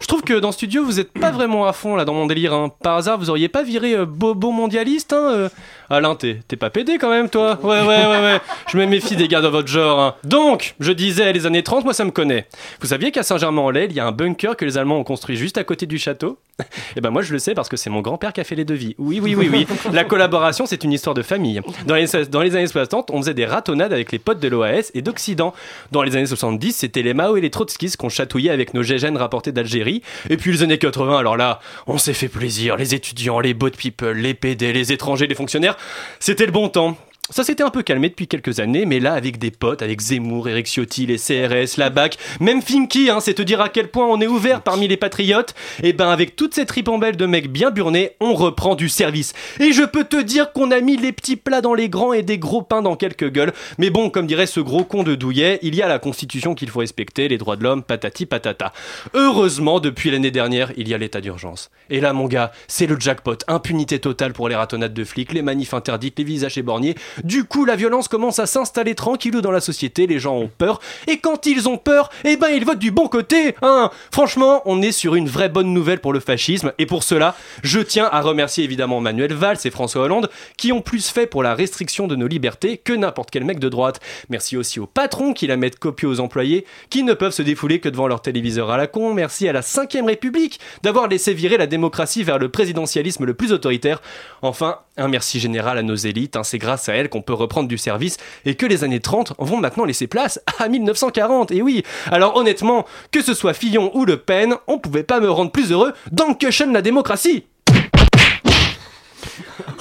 [0.00, 2.52] Je trouve que dans studio, vous êtes pas vraiment à fond là dans mon délire.
[2.54, 2.70] hein.
[2.82, 5.48] Par hasard, vous auriez pas viré euh, Bobo mondialiste hein, euh?
[5.88, 8.40] Alain, t'es t'es pas pédé quand même, toi Ouais, ouais, ouais, ouais.
[8.68, 10.00] Je me méfie des gars de votre genre.
[10.00, 10.14] hein.
[10.24, 12.46] Donc, je disais, les années 30, moi ça me connaît.
[12.80, 15.58] Vous saviez qu'à Saint-Germain-en-Laye, il y a un bunker que les Allemands ont construit juste
[15.58, 16.38] à côté du château?
[16.96, 18.64] Eh ben moi je le sais parce que c'est mon grand-père qui a fait les
[18.64, 18.94] devis.
[18.98, 19.66] Oui, oui, oui, oui.
[19.92, 21.60] La collaboration, c'est une histoire de famille.
[21.86, 24.90] Dans les, dans les années 60, on faisait des ratonnades avec les potes de l'OAS
[24.94, 25.54] et d'Occident.
[25.92, 29.16] Dans les années 70, c'était les Mao et les Trotskis qu'on chatouillait avec nos gégènes
[29.16, 30.02] rapportés d'Algérie.
[30.28, 32.76] Et puis les années 80, alors là, on s'est fait plaisir.
[32.76, 35.76] Les étudiants, les boat people, les PD, les étrangers, les fonctionnaires.
[36.18, 36.96] C'était le bon temps.
[37.30, 40.48] Ça s'était un peu calmé depuis quelques années, mais là, avec des potes, avec Zemmour,
[40.48, 44.06] Eric Ciotti, les CRS, la BAC, même Finky, hein, c'est te dire à quel point
[44.06, 45.54] on est ouvert parmi les patriotes.
[45.84, 49.32] Et ben, avec toute cette ribambelle de mecs bien burnés, on reprend du service.
[49.60, 52.22] Et je peux te dire qu'on a mis les petits plats dans les grands et
[52.22, 53.52] des gros pains dans quelques gueules.
[53.78, 56.68] Mais bon, comme dirait ce gros con de Douillet, il y a la Constitution qu'il
[56.68, 58.72] faut respecter, les droits de l'homme, patati patata.
[59.14, 61.70] Heureusement, depuis l'année dernière, il y a l'état d'urgence.
[61.90, 63.36] Et là, mon gars, c'est le jackpot.
[63.46, 66.96] Impunité totale pour les ratonnades de flics, les manifs interdites, les visages éborgnés.
[67.24, 70.80] Du coup, la violence commence à s'installer tranquillou dans la société, les gens ont peur.
[71.06, 73.90] Et quand ils ont peur, eh ben, ils votent du bon côté, hein.
[74.10, 76.72] Franchement, on est sur une vraie bonne nouvelle pour le fascisme.
[76.78, 80.80] Et pour cela, je tiens à remercier évidemment Manuel Valls et François Hollande, qui ont
[80.80, 84.00] plus fait pour la restriction de nos libertés que n'importe quel mec de droite.
[84.28, 87.80] Merci aussi aux patrons qui la mettent copieux aux employés, qui ne peuvent se défouler
[87.80, 89.14] que devant leur téléviseur à la con.
[89.14, 93.52] Merci à la 5ème République d'avoir laissé virer la démocratie vers le présidentialisme le plus
[93.52, 94.00] autoritaire.
[94.42, 97.68] Enfin, un merci général à nos élites, hein, c'est grâce à elles qu'on peut reprendre
[97.68, 101.50] du service et que les années 30 vont maintenant laisser place à 1940.
[101.50, 105.30] Et oui, alors honnêtement, que ce soit Fillon ou Le Pen, on pouvait pas me
[105.30, 107.44] rendre plus heureux dans Cushion la démocratie.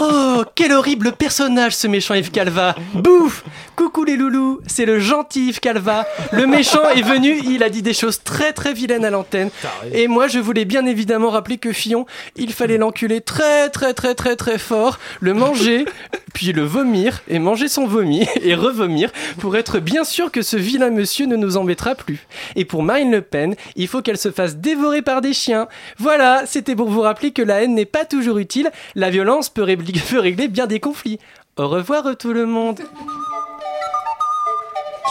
[0.02, 3.44] Oh, quel horrible personnage ce méchant Yves Calva Bouf
[3.76, 6.06] Coucou les loulous, c'est le gentil Yves Calva.
[6.32, 9.50] Le méchant est venu, il a dit des choses très très vilaines à l'antenne.
[9.94, 12.06] Et moi je voulais bien évidemment rappeler que Fillon,
[12.38, 15.86] il fallait l'enculer très très très très très fort, le manger,
[16.34, 20.58] puis le vomir, et manger son vomi, et revomir, pour être bien sûr que ce
[20.58, 22.26] vilain monsieur ne nous embêtera plus.
[22.56, 25.68] Et pour Marine Le Pen, il faut qu'elle se fasse dévorer par des chiens.
[25.98, 29.64] Voilà, c'était pour vous rappeler que la haine n'est pas toujours utile, la violence peut,
[29.92, 31.20] régler- peut régler bien des conflits.
[31.58, 32.80] Au revoir tout le monde.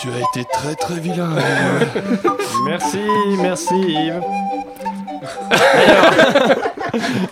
[0.01, 1.31] Tu as été très très vilain.
[2.65, 2.99] Merci,
[3.41, 4.23] merci Yves.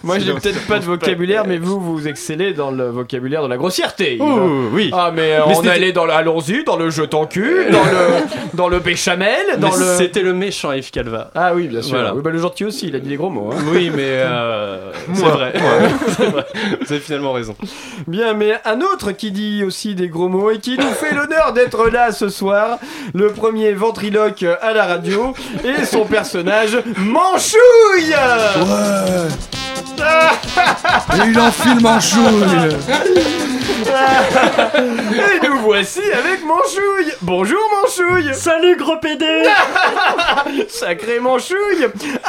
[0.03, 3.57] Moi j'ai peut-être pas de vocabulaire, mais vous vous excellez dans le vocabulaire de la
[3.57, 4.19] grossièreté.
[4.21, 4.91] Ouh, oui.
[4.93, 8.07] Ah mais, euh, Mais on allait dans le allons-y, dans le jeton cul, dans le
[8.55, 9.97] dans le béchamel, dans Mais le.
[9.99, 11.31] C'était le méchant Yves Calva.
[11.35, 11.95] Ah oui bien sûr.
[11.97, 12.15] Voilà.
[12.15, 13.51] Oui, bah, le gentil aussi, il a dit des gros mots.
[13.53, 13.59] hein.
[13.73, 15.53] Oui, mais euh, c'est vrai.
[16.17, 16.47] c'est vrai.
[16.81, 17.55] Vous avez finalement raison.
[18.07, 21.53] Bien, mais un autre qui dit aussi des gros mots et qui nous fait l'honneur
[21.53, 22.79] d'être là ce soir,
[23.15, 25.33] le premier ventriloque à la radio
[25.65, 28.15] et son personnage Manchouille
[28.57, 29.29] Ouais.
[29.99, 32.77] Et il enfile Manchouille.
[35.15, 37.13] Et nous voici avec Manchouille.
[37.23, 38.35] Bonjour Manchouille.
[38.35, 39.25] Salut gros PD
[40.69, 41.87] Sacré Manchouille.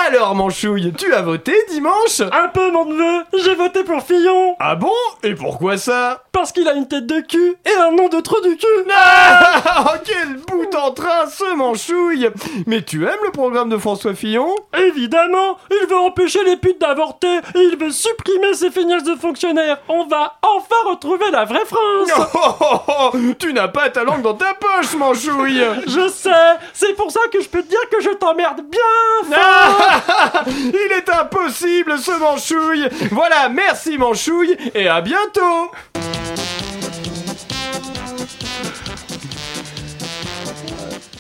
[0.08, 2.22] Alors Manchouille, tu as voté dimanche?
[2.22, 4.56] Un peu mon neveu, j'ai voté pour Fillon.
[4.60, 4.92] Ah bon?
[5.24, 6.24] Et pourquoi ça?
[6.32, 8.68] Parce qu'il a une tête de cul et un nom de trou du cul.
[8.94, 9.86] Ah!
[9.90, 12.30] Oh, quel bout en train ce Manchouille.
[12.66, 14.50] Mais tu aimes le programme de François Fillon?
[14.78, 19.80] Évidemment, il veut empêcher les putes d'avorter Il veut supprimer ces feignasses de fonctionnaires.
[19.88, 22.10] On va enfin retrouver la vraie France.
[22.40, 25.62] Oh, oh, oh, tu n'as pas ta langue dans ta poche, manchouille.
[25.88, 26.30] Je sais,
[26.74, 31.10] c'est pour ça que je peux te dire que je t'emmerde bien Ah, Il est
[31.10, 32.88] impossible ce manchouille.
[33.12, 35.72] Voilà, merci manchouille et à bientôt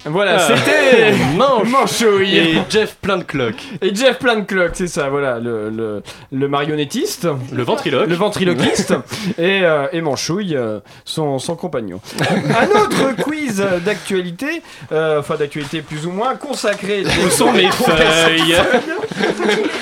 [0.10, 0.56] Voilà, Ah.
[0.56, 1.68] c'était Manche.
[1.70, 3.62] Manchouille Et Jeff plein de cloques.
[3.82, 6.02] Et Jeff plein de cloques, c'est ça, voilà, le, le,
[6.32, 8.08] le marionnettiste, Le ventriloque.
[8.08, 8.94] le ventriloquiste
[9.38, 12.00] et, euh, et Manchouille, euh, son, son compagnon.
[12.20, 17.04] Un autre quiz d'actualité, euh, enfin d'actualité plus ou moins, consacré.
[17.26, 18.56] Où sont mes feuilles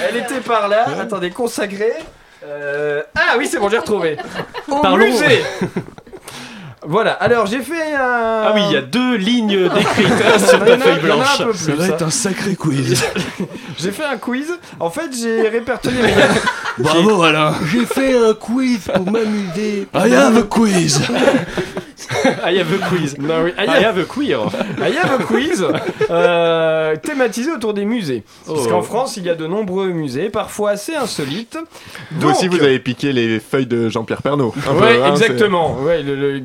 [0.10, 1.92] Elle était par là, attendez, consacré.
[2.46, 4.18] euh, Ah oui, c'est bon, j'ai retrouvé.
[4.70, 5.06] Au Parlons.
[5.06, 5.42] musée
[6.88, 8.44] Voilà, alors j'ai fait un.
[8.48, 11.38] Ah oui, il y a deux lignes décrites sur en ta a- feuille un blanche.
[11.44, 13.04] peu Ça plus, va être un sacré quiz.
[13.78, 14.54] J'ai fait un quiz.
[14.80, 16.14] En fait, j'ai répertorié les
[16.84, 17.54] Bravo Alain.
[17.74, 19.88] J'ai fait un quiz pour m'amuser.
[19.94, 21.02] I have a quiz.
[22.46, 23.18] I have a quiz.
[23.20, 24.40] Non, oui, I I have a queer.
[24.80, 25.66] I have a quiz
[26.10, 28.24] euh, thématisé autour des musées.
[28.46, 28.70] Parce Oh.
[28.70, 31.58] qu'en France, il y a de nombreux musées, parfois assez insolites.
[32.12, 35.78] Vous aussi, vous avez piqué les feuilles de Jean-Pierre peu, Ouais, hein, exactement.
[35.82, 36.44] Ouais, le- le-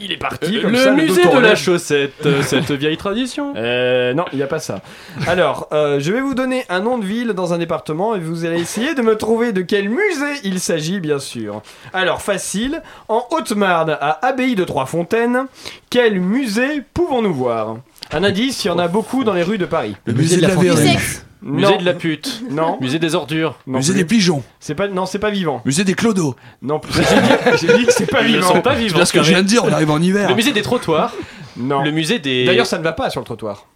[0.00, 0.60] il, est parti.
[0.60, 3.54] comme Le ça, musée de la chaussette, euh, cette vieille tradition.
[3.56, 4.80] Euh, non, il n'y a pas ça.
[5.26, 8.44] Alors, euh, je vais vous donner un nom de ville dans un département et vous
[8.44, 11.62] allez essayer de me trouver de quel musée il s'agit, bien sûr.
[11.92, 12.82] Alors, facile.
[13.08, 15.46] En Haute-Marne, à Abbaye de Trois-Fontaines,
[15.90, 17.76] quel musée pouvons-nous voir?
[18.10, 19.96] Un indice, il y en a beaucoup dans les rues de Paris.
[20.04, 21.24] Le musée de la sexe.
[21.42, 22.42] Musée de la pute.
[22.50, 22.78] Non.
[22.80, 23.58] Musée des ordures.
[23.66, 23.98] Non Musée plus.
[24.00, 24.42] des pigeons.
[24.60, 25.60] C'est pas, non, c'est pas vivant.
[25.64, 26.36] Musée des clodos.
[26.62, 26.92] Non plus.
[26.94, 28.48] J'ai dit, j'ai dit que c'est pas Ils vivant.
[28.54, 28.96] sont pas C'est vivants.
[28.96, 30.28] bien ce que je viens de dire, on arrive en hiver.
[30.28, 31.12] Le musée des trottoirs.
[31.56, 31.82] Non.
[31.82, 32.44] Le musée des.
[32.44, 33.66] D'ailleurs, ça ne va pas sur le trottoir.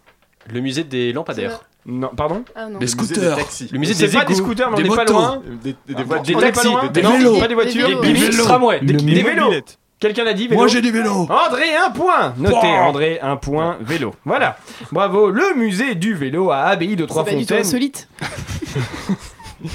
[0.52, 1.60] Le musée des lampadaires.
[1.86, 2.78] Non, pardon Ah non.
[2.80, 3.36] Les scooters.
[3.72, 5.12] Le musée C'est des pas des scooters, mais Des on n'est pas motos.
[5.12, 5.42] loin.
[5.62, 6.38] Des, des, Des voitures.
[6.38, 7.38] Pas taxis, des vélos.
[7.38, 7.86] Pas des voitures.
[7.88, 8.02] Des vélos.
[8.02, 8.44] Des Des vélos.
[8.44, 8.80] tramways.
[8.80, 9.52] Des, des vélos.
[9.98, 11.26] Quelqu'un l'a dit vélo Moi j'ai des vélos.
[11.30, 12.66] André, un point Notez.
[12.66, 14.14] André, un point, vélo.
[14.26, 14.58] Voilà.
[14.92, 17.60] Bravo, le musée du vélo à Abbaye de C'est Trois-Fontaines.
[17.60, 18.08] insolite.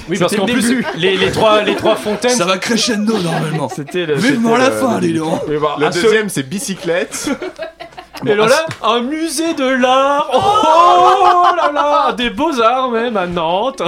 [0.08, 2.30] Oui, parce qu'en le plus, les, les trois, les trois fontaines.
[2.36, 3.68] Ça va crescendo normalement.
[3.68, 4.14] C'était le.
[4.14, 5.00] Vivement la le- fin.
[5.00, 5.12] Mais
[5.58, 7.28] bon, Le deuxième, c'est bicyclette.
[8.24, 10.30] Et là, là, un musée de l'art.
[10.32, 13.82] Oh, là là, des beaux-arts même à Nantes.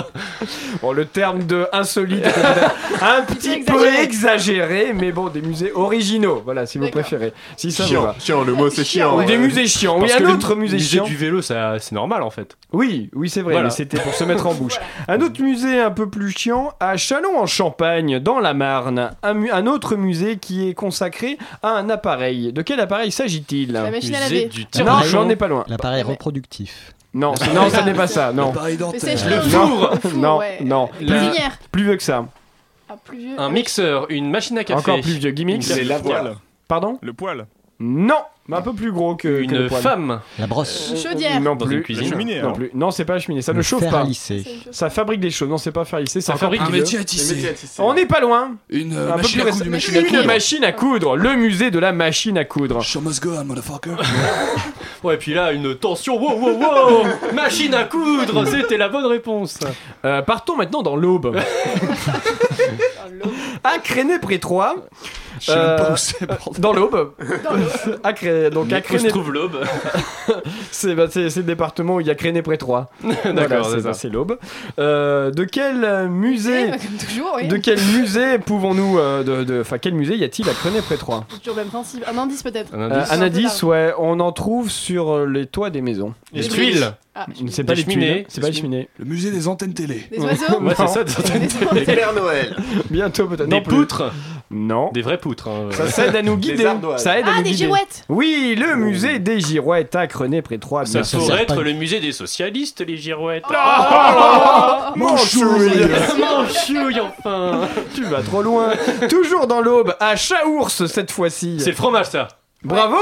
[0.82, 4.02] Bon, le terme de insolite, est peut-être un petit peu Exagéré.
[4.02, 6.42] exagéré, mais bon, des musées originaux.
[6.44, 7.32] Voilà, si vous préférez.
[7.56, 8.14] Si ça vous Chiant, va.
[8.18, 9.18] chiant, le mot c'est chiant.
[9.18, 9.98] Ou des musées chiants.
[10.00, 11.04] Oui, un autre musée musée chiant.
[11.04, 12.56] du vélo, ça, c'est normal en fait.
[12.72, 13.68] Oui, oui, c'est vrai, Voilà.
[13.68, 14.78] mais c'était pour se mettre en bouche.
[15.08, 19.10] Un autre musée un peu plus chiant, à Châlons-en-Champagne, dans la Marne.
[19.22, 22.52] Un, autre musée qui est consacré à un appareil.
[22.52, 23.72] De quel appareil s'agit-il?
[23.72, 24.46] La machine à laver.
[24.46, 25.64] du Non, j'en ai pas loin.
[25.68, 26.94] L'appareil reproductif.
[27.12, 28.32] Non, non, ça n'est pas ça.
[28.32, 29.90] Non, Le four.
[30.14, 30.88] Non, non.
[31.70, 32.26] Plus vieux que ça.
[32.88, 33.40] Ah, plus vieux.
[33.40, 34.78] Un mixeur, une machine à café.
[34.78, 35.30] Encore plus vieux.
[35.30, 35.62] Gimmick.
[35.62, 36.36] C'est la voile.
[36.68, 37.46] Pardon Le poil.
[37.80, 39.82] Non, mais un peu plus gros que, que Une le poêle.
[39.82, 40.20] femme.
[40.38, 40.90] La brosse.
[40.90, 41.40] Une chaudière.
[41.40, 41.76] Non Dans plus.
[41.76, 42.04] une cuisine.
[42.04, 42.52] La cheminée, Non alors.
[42.56, 42.70] plus.
[42.74, 43.42] Non, c'est pas la cheminée.
[43.42, 44.02] Ça ne chauffe fer pas.
[44.04, 44.44] lisser.
[44.70, 45.48] Ça fabrique des choses.
[45.48, 46.20] Non, c'est pas faire lisser.
[46.20, 47.54] Ça Ça fabrique Un du métier à Les métiers à tisser.
[47.54, 47.82] tisser.
[47.82, 48.52] On n'est pas loin.
[48.70, 49.56] Une euh, Un peu machine plus à récent.
[49.58, 50.26] coudre, une machine à Une coudre.
[50.26, 51.16] machine à coudre.
[51.16, 52.82] Le musée de la machine à coudre.
[52.82, 53.96] Show must go on, motherfucker.
[55.02, 56.16] Ouais, et puis là, une tension.
[56.18, 57.04] Wow, wow, wow.
[57.34, 59.58] Machine à coudre, c'était la bonne réponse.
[60.02, 61.36] Euh, partons maintenant dans l'Aube.
[63.62, 64.76] à Créné-près-Troyes.
[65.40, 66.60] Je sais même pas Euh, où c'est, bordel.
[66.60, 67.12] Dans l'Aube.
[68.04, 69.08] À Cré- Donc à où se Créné.
[69.08, 69.58] trouve l'aube
[70.70, 72.88] C'est bah, c'est- c'est le département où il y a Créné-près-Troyes.
[73.24, 73.92] D'accord, c'est c'est ça.
[73.94, 74.38] c'est l'Aube.
[74.78, 76.70] Euh, de quel euh, musée
[77.06, 77.48] toujours, oui.
[77.48, 81.38] de quel musée pouvons-nous euh, de, de- enfin quel musée y a-t-il à Créné-près-Troyes C'est
[81.38, 82.04] toujours le même principe.
[82.12, 82.74] Un indice peut-être.
[82.74, 83.12] Un Euh, indice.
[83.12, 86.14] Un indice, ouais, on en trouve sur euh, les toits des maisons.
[86.32, 86.92] Les Des tuiles.
[87.16, 88.12] Ah, C'est pas les cheminées.
[88.12, 88.88] tuiles, c'est pas les cheminées.
[88.98, 90.02] Le musée des antennes télé.
[90.10, 92.56] Des oiseaux Ouais, c'est ça, des, Des Père Noël.
[92.90, 93.48] Bientôt peut-être.
[93.48, 94.10] des poutres.
[94.50, 94.90] Non.
[94.92, 95.48] Des vraies poutres.
[95.48, 95.68] hein.
[95.72, 96.64] Ça, ça aide à nous guider.
[96.98, 97.56] Ça aide à Ah, nous des guider.
[97.64, 100.84] girouettes Oui, le musée des girouettes à Créné-près-Troyes.
[100.86, 101.18] Ça bien sûr.
[101.20, 101.62] pourrait être pas.
[101.62, 103.44] le musée des socialistes, les girouettes.
[103.52, 105.88] Ah, Oh, Mon chouille.
[106.18, 107.62] Mon chouille, enfin
[107.94, 108.72] Tu vas trop loin.
[109.08, 111.56] Toujours dans l'aube, à Chaours cette fois-ci.
[111.58, 112.28] C'est le fromage, ça
[112.62, 112.96] Bravo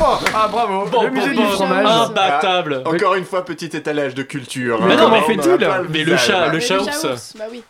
[0.00, 0.02] Oh,
[0.34, 1.86] Ah bravo Bon, Le musée bon, du bon, fromage.
[1.86, 4.80] Imbattable Encore une fois, petit étalage de culture.
[4.82, 4.96] Mais hein.
[4.98, 6.86] comment On fait-il Mais le chat, le Mais chaours.
[7.02, 7.62] chaours, Bah oui.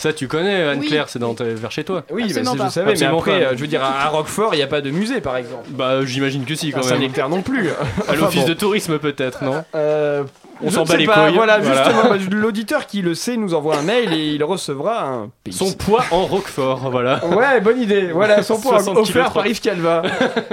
[0.00, 2.04] Ça, tu connais, Anne-Claire, c'est dans vers chez toi.
[2.10, 2.70] Oui, bah, Absolument ça, je pas.
[2.70, 3.46] savais, mais après, pas.
[3.48, 5.64] euh, je veux dire, à Roquefort, il n'y a pas de musée, par exemple.
[5.68, 6.88] Bah, j'imagine que si, quand À même.
[6.88, 7.68] Saint-Nectaire non plus.
[8.08, 10.24] À l'office Enfin, de tourisme, peut-être, non Euh,
[10.62, 11.34] On je s'en bat les pas, couilles.
[11.36, 11.84] Voilà, Voilà.
[11.84, 15.52] justement, bah, l'auditeur qui le sait nous envoie un mail et il recevra un pays.
[15.52, 17.22] Son poids en Roquefort, voilà.
[17.26, 18.10] Ouais, bonne idée.
[18.10, 20.00] Voilà, son poids 60 offert par Yves Calva.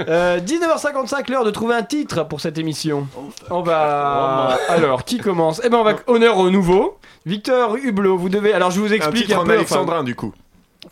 [0.08, 3.06] Euh, 19h55, l'heure de trouver un titre pour cette émission.
[3.50, 4.58] On va.
[4.68, 5.62] Alors, qui commence?
[5.64, 6.97] Eh ben, on va honneur au nouveau.
[7.28, 8.52] Victor Hublot, vous devez.
[8.54, 10.32] Alors je vous Un explique titre un en peu, enfin- alexandrin du coup.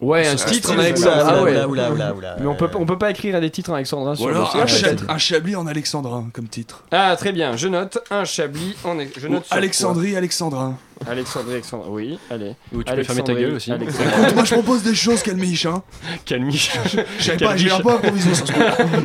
[0.01, 1.23] Ouais, un Un titre en alexandrin.
[1.23, 1.51] oula, Ah ouais.
[1.53, 2.37] oula, oula, oula, oula.
[2.39, 4.63] Mais on peut, on peut pas écrire des titres en alexandrin Ou sur alors le
[4.63, 4.85] un, site.
[4.85, 6.83] chab- un Chablis en alexandrin comme titre.
[6.91, 10.77] Ah très bien, je note un Chablis en je note sur Alexandrie, alexandrin.
[11.09, 12.57] Alexandrie, Alexandrin, oui, allez.
[12.75, 13.73] Ou tu peux fermer ta gueule aussi.
[13.73, 15.83] Écoute, moi je propose des choses, calmiche, hein.
[16.27, 16.73] Calmiche.
[17.19, 18.45] Je savais pas, j'ai un peu improvisé ça.
[18.45, 18.61] ce coup.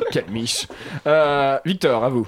[0.12, 0.68] Calmiche.
[1.08, 2.28] Euh, Victor, à vous.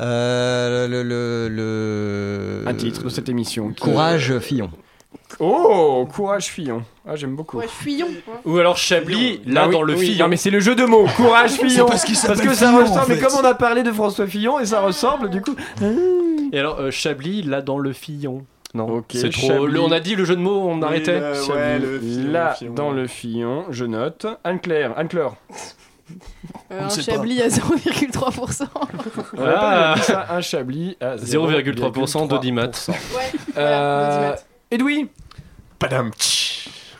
[0.00, 3.70] Euh, le, le, le- Un titre de cette émission.
[3.70, 4.70] qui- Courage Fillon.
[5.40, 6.82] Oh, Courage Fillon.
[7.08, 7.58] Ah, j'aime beaucoup.
[7.58, 8.08] Ouais, fuyons.
[8.44, 10.24] Ou alors Chablis, là Ah oui, dans le oui, Fillon.
[10.24, 11.06] Non mais c'est le jeu de mots.
[11.16, 11.86] Courage Fillon.
[11.86, 12.82] parce que ça Fillon, ressemble.
[12.98, 15.54] en Mais comme on a parlé de François Fillon et ça ressemble, du coup.
[16.52, 18.44] Et alors euh, Chablis, là dans le Fillon.
[18.74, 19.66] Non, Ok, c'est trop.
[19.66, 21.18] Le- on a dit le jeu de mots, on arrêtait.
[21.20, 21.52] le- Chablis.
[21.52, 22.74] ouais, le Fillon, Là, le Fillon.
[22.74, 24.26] dans le Fillon, je note.
[24.44, 25.32] Anne-Claire, Anne-Claire.
[26.72, 28.64] Euh, un Chablis à 0,3%.
[29.36, 29.60] On a pas
[29.92, 29.94] Ah.
[29.96, 32.66] dit ça, un Chablis à 0,3% d'audimat.
[32.66, 32.94] Ouais,
[33.56, 34.36] Euh, voilà, l'audimat.
[34.70, 35.08] Edoui.
[35.78, 36.10] Padam.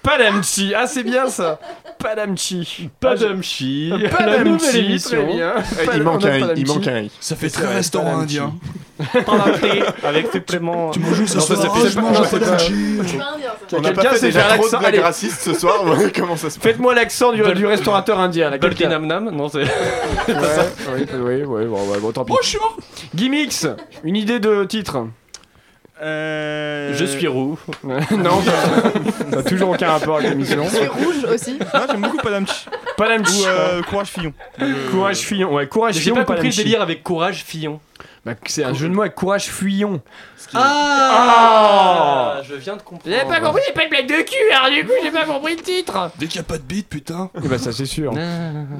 [0.02, 0.72] Padamchi.
[0.74, 1.58] Ah, c'est bien ça.
[1.98, 2.90] Padamchi.
[3.00, 3.88] Padamchi.
[3.90, 4.50] La Padamchi.
[4.50, 5.24] nouvelle émission.
[5.26, 5.54] Très bien.
[5.94, 7.10] Il manque un i, il manque un i.
[7.20, 8.38] Ça fait très restaurant Padamchi.
[8.38, 8.54] indien.
[9.26, 10.90] Padamchi, Avec supplément.
[10.90, 12.74] Tu manges où ce Non, ça, soir je mange Padamchi.
[13.72, 15.00] On n'a Quelqu'un pas fait déjà trop de l'accent blagues Allez.
[15.00, 15.84] racistes ce soir.
[16.16, 18.56] Comment ça se passe Faites-moi l'accent du, restaurateur indien.
[18.58, 18.88] quelqu'un.
[18.88, 19.58] Nam Nam Non, c'est.
[19.58, 19.66] Ouais,
[20.96, 22.32] oui, oui, oui, bon, ouais, bon, tant pis.
[23.14, 23.66] Gimmicks,
[24.04, 25.06] une idée de titre
[26.02, 26.94] Euh...
[26.94, 27.58] Je suis roux.
[27.84, 30.64] Non, ça n'a toujours aucun rapport avec l'émission.
[30.64, 31.58] Je suis rouge aussi.
[31.72, 32.66] Ah, j'aime beaucoup Padamchi.
[32.96, 33.42] Padamchi.
[33.42, 34.32] Ou euh, Courage Fillon.
[34.90, 36.14] Courage Fillon, ouais, Courage J'ai Fillon.
[36.16, 37.80] pas compris le délire avec courage Fillon.
[38.26, 40.02] Bah, c'est un jeu de mots avec Courage Fuyon.
[41.00, 43.16] Ah Je viens de comprendre.
[43.16, 45.54] J'ai pas compris, c'est pas une blague de cul, alors du coup j'ai pas compris
[45.56, 46.10] le titre.
[46.18, 47.30] Dès qu'il n'y a pas de bite, putain.
[47.42, 48.12] Et bah ça c'est sûr.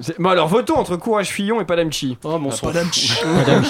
[0.02, 2.18] C'est- Bon alors votons entre Courage Fillon et Padamchi.
[2.24, 2.66] Oh mon Ah, sang.
[2.66, 3.12] Padamchi.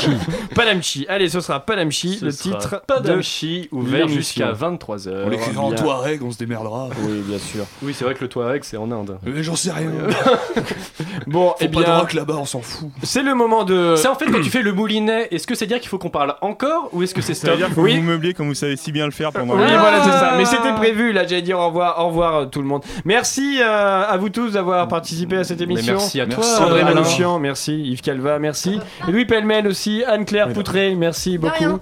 [0.55, 4.17] Padamchi, allez ce sera Padamchi, Ce le sera titre Padamchi ouvert l'émission.
[4.17, 5.25] jusqu'à 23h.
[5.27, 5.73] On l'écrira en.
[5.73, 6.89] Touareg, on se démerdera.
[7.03, 7.67] Oui bien sûr.
[7.83, 9.19] Oui, c'est vrai que le Touareg c'est en Inde.
[9.25, 9.91] Mais j'en sais rien.
[11.27, 12.89] Bon, Faut et pas de bien rock là-bas, on s'en fout.
[13.03, 13.95] c'est le moment de...
[13.97, 16.11] C'est en fait quand tu fais le moulinet, est-ce que c'est dire qu'il faut qu'on
[16.11, 17.97] parle encore ou est-ce que c'est stop dire que Oui.
[17.97, 20.35] vous meublez comme vous savez si bien le faire pendant Oui, voilà, c'est ça.
[20.37, 22.83] Mais c'était prévu, là, j'allais dire au revoir, au revoir euh, tout le monde.
[23.05, 25.95] Merci euh, à vous tous d'avoir participé à cette Mais émission.
[25.95, 26.45] merci à toi.
[26.45, 26.85] Merci, André.
[26.85, 27.75] Manouchian, merci.
[27.83, 28.79] Yves Calva, merci.
[29.09, 30.03] Et Louis Pellemel aussi.
[30.07, 31.79] Anne-Claire Poutré, merci beaucoup.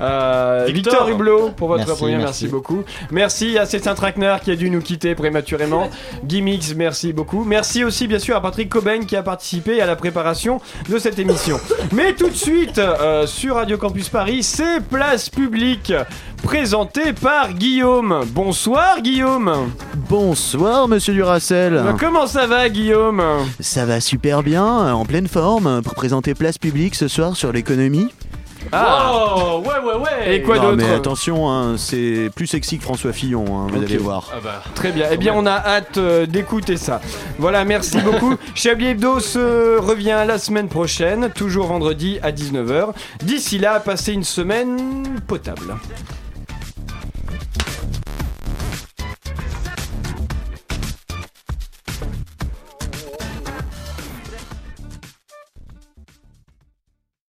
[0.00, 0.92] Euh, Victor.
[0.94, 1.08] Victor.
[1.10, 2.44] Hublot pour votre Merci, première, merci.
[2.44, 2.48] merci.
[2.48, 2.82] beaucoup.
[3.10, 5.88] Merci à César Traquenard qui a dû nous quitter prématurément.
[6.24, 7.44] Gimmicks, merci beaucoup.
[7.44, 11.18] Merci aussi, bien sûr, à Patrick Coben qui a participé à la préparation de cette
[11.18, 11.58] émission.
[11.92, 15.92] Mais tout de suite, euh, sur Radio Campus Paris, c'est Place Publique,
[16.42, 18.24] présenté par Guillaume.
[18.28, 19.70] Bonsoir, Guillaume.
[20.08, 21.74] Bonsoir Monsieur Duracel.
[21.74, 23.22] Euh, Comment ça va, Guillaume?
[23.60, 24.64] Ça va super bien,
[24.94, 28.08] en pleine forme, pour présenter Place Publique ce soir sur l'économie.
[28.72, 30.34] Oh, ouais, ouais, ouais.
[30.34, 33.96] Et quoi d'autre mais attention, hein, c'est plus sexy que François Fillon, hein, vous allez
[33.96, 34.30] voir.
[34.32, 34.62] Ah bah.
[34.74, 35.06] Très bien.
[35.10, 37.00] Eh bien, on a hâte euh, d'écouter ça.
[37.38, 38.36] Voilà, merci beaucoup.
[38.54, 42.92] Chablis Hebdo se revient la semaine prochaine, toujours vendredi à 19h.
[43.22, 45.74] D'ici là, passez une semaine potable.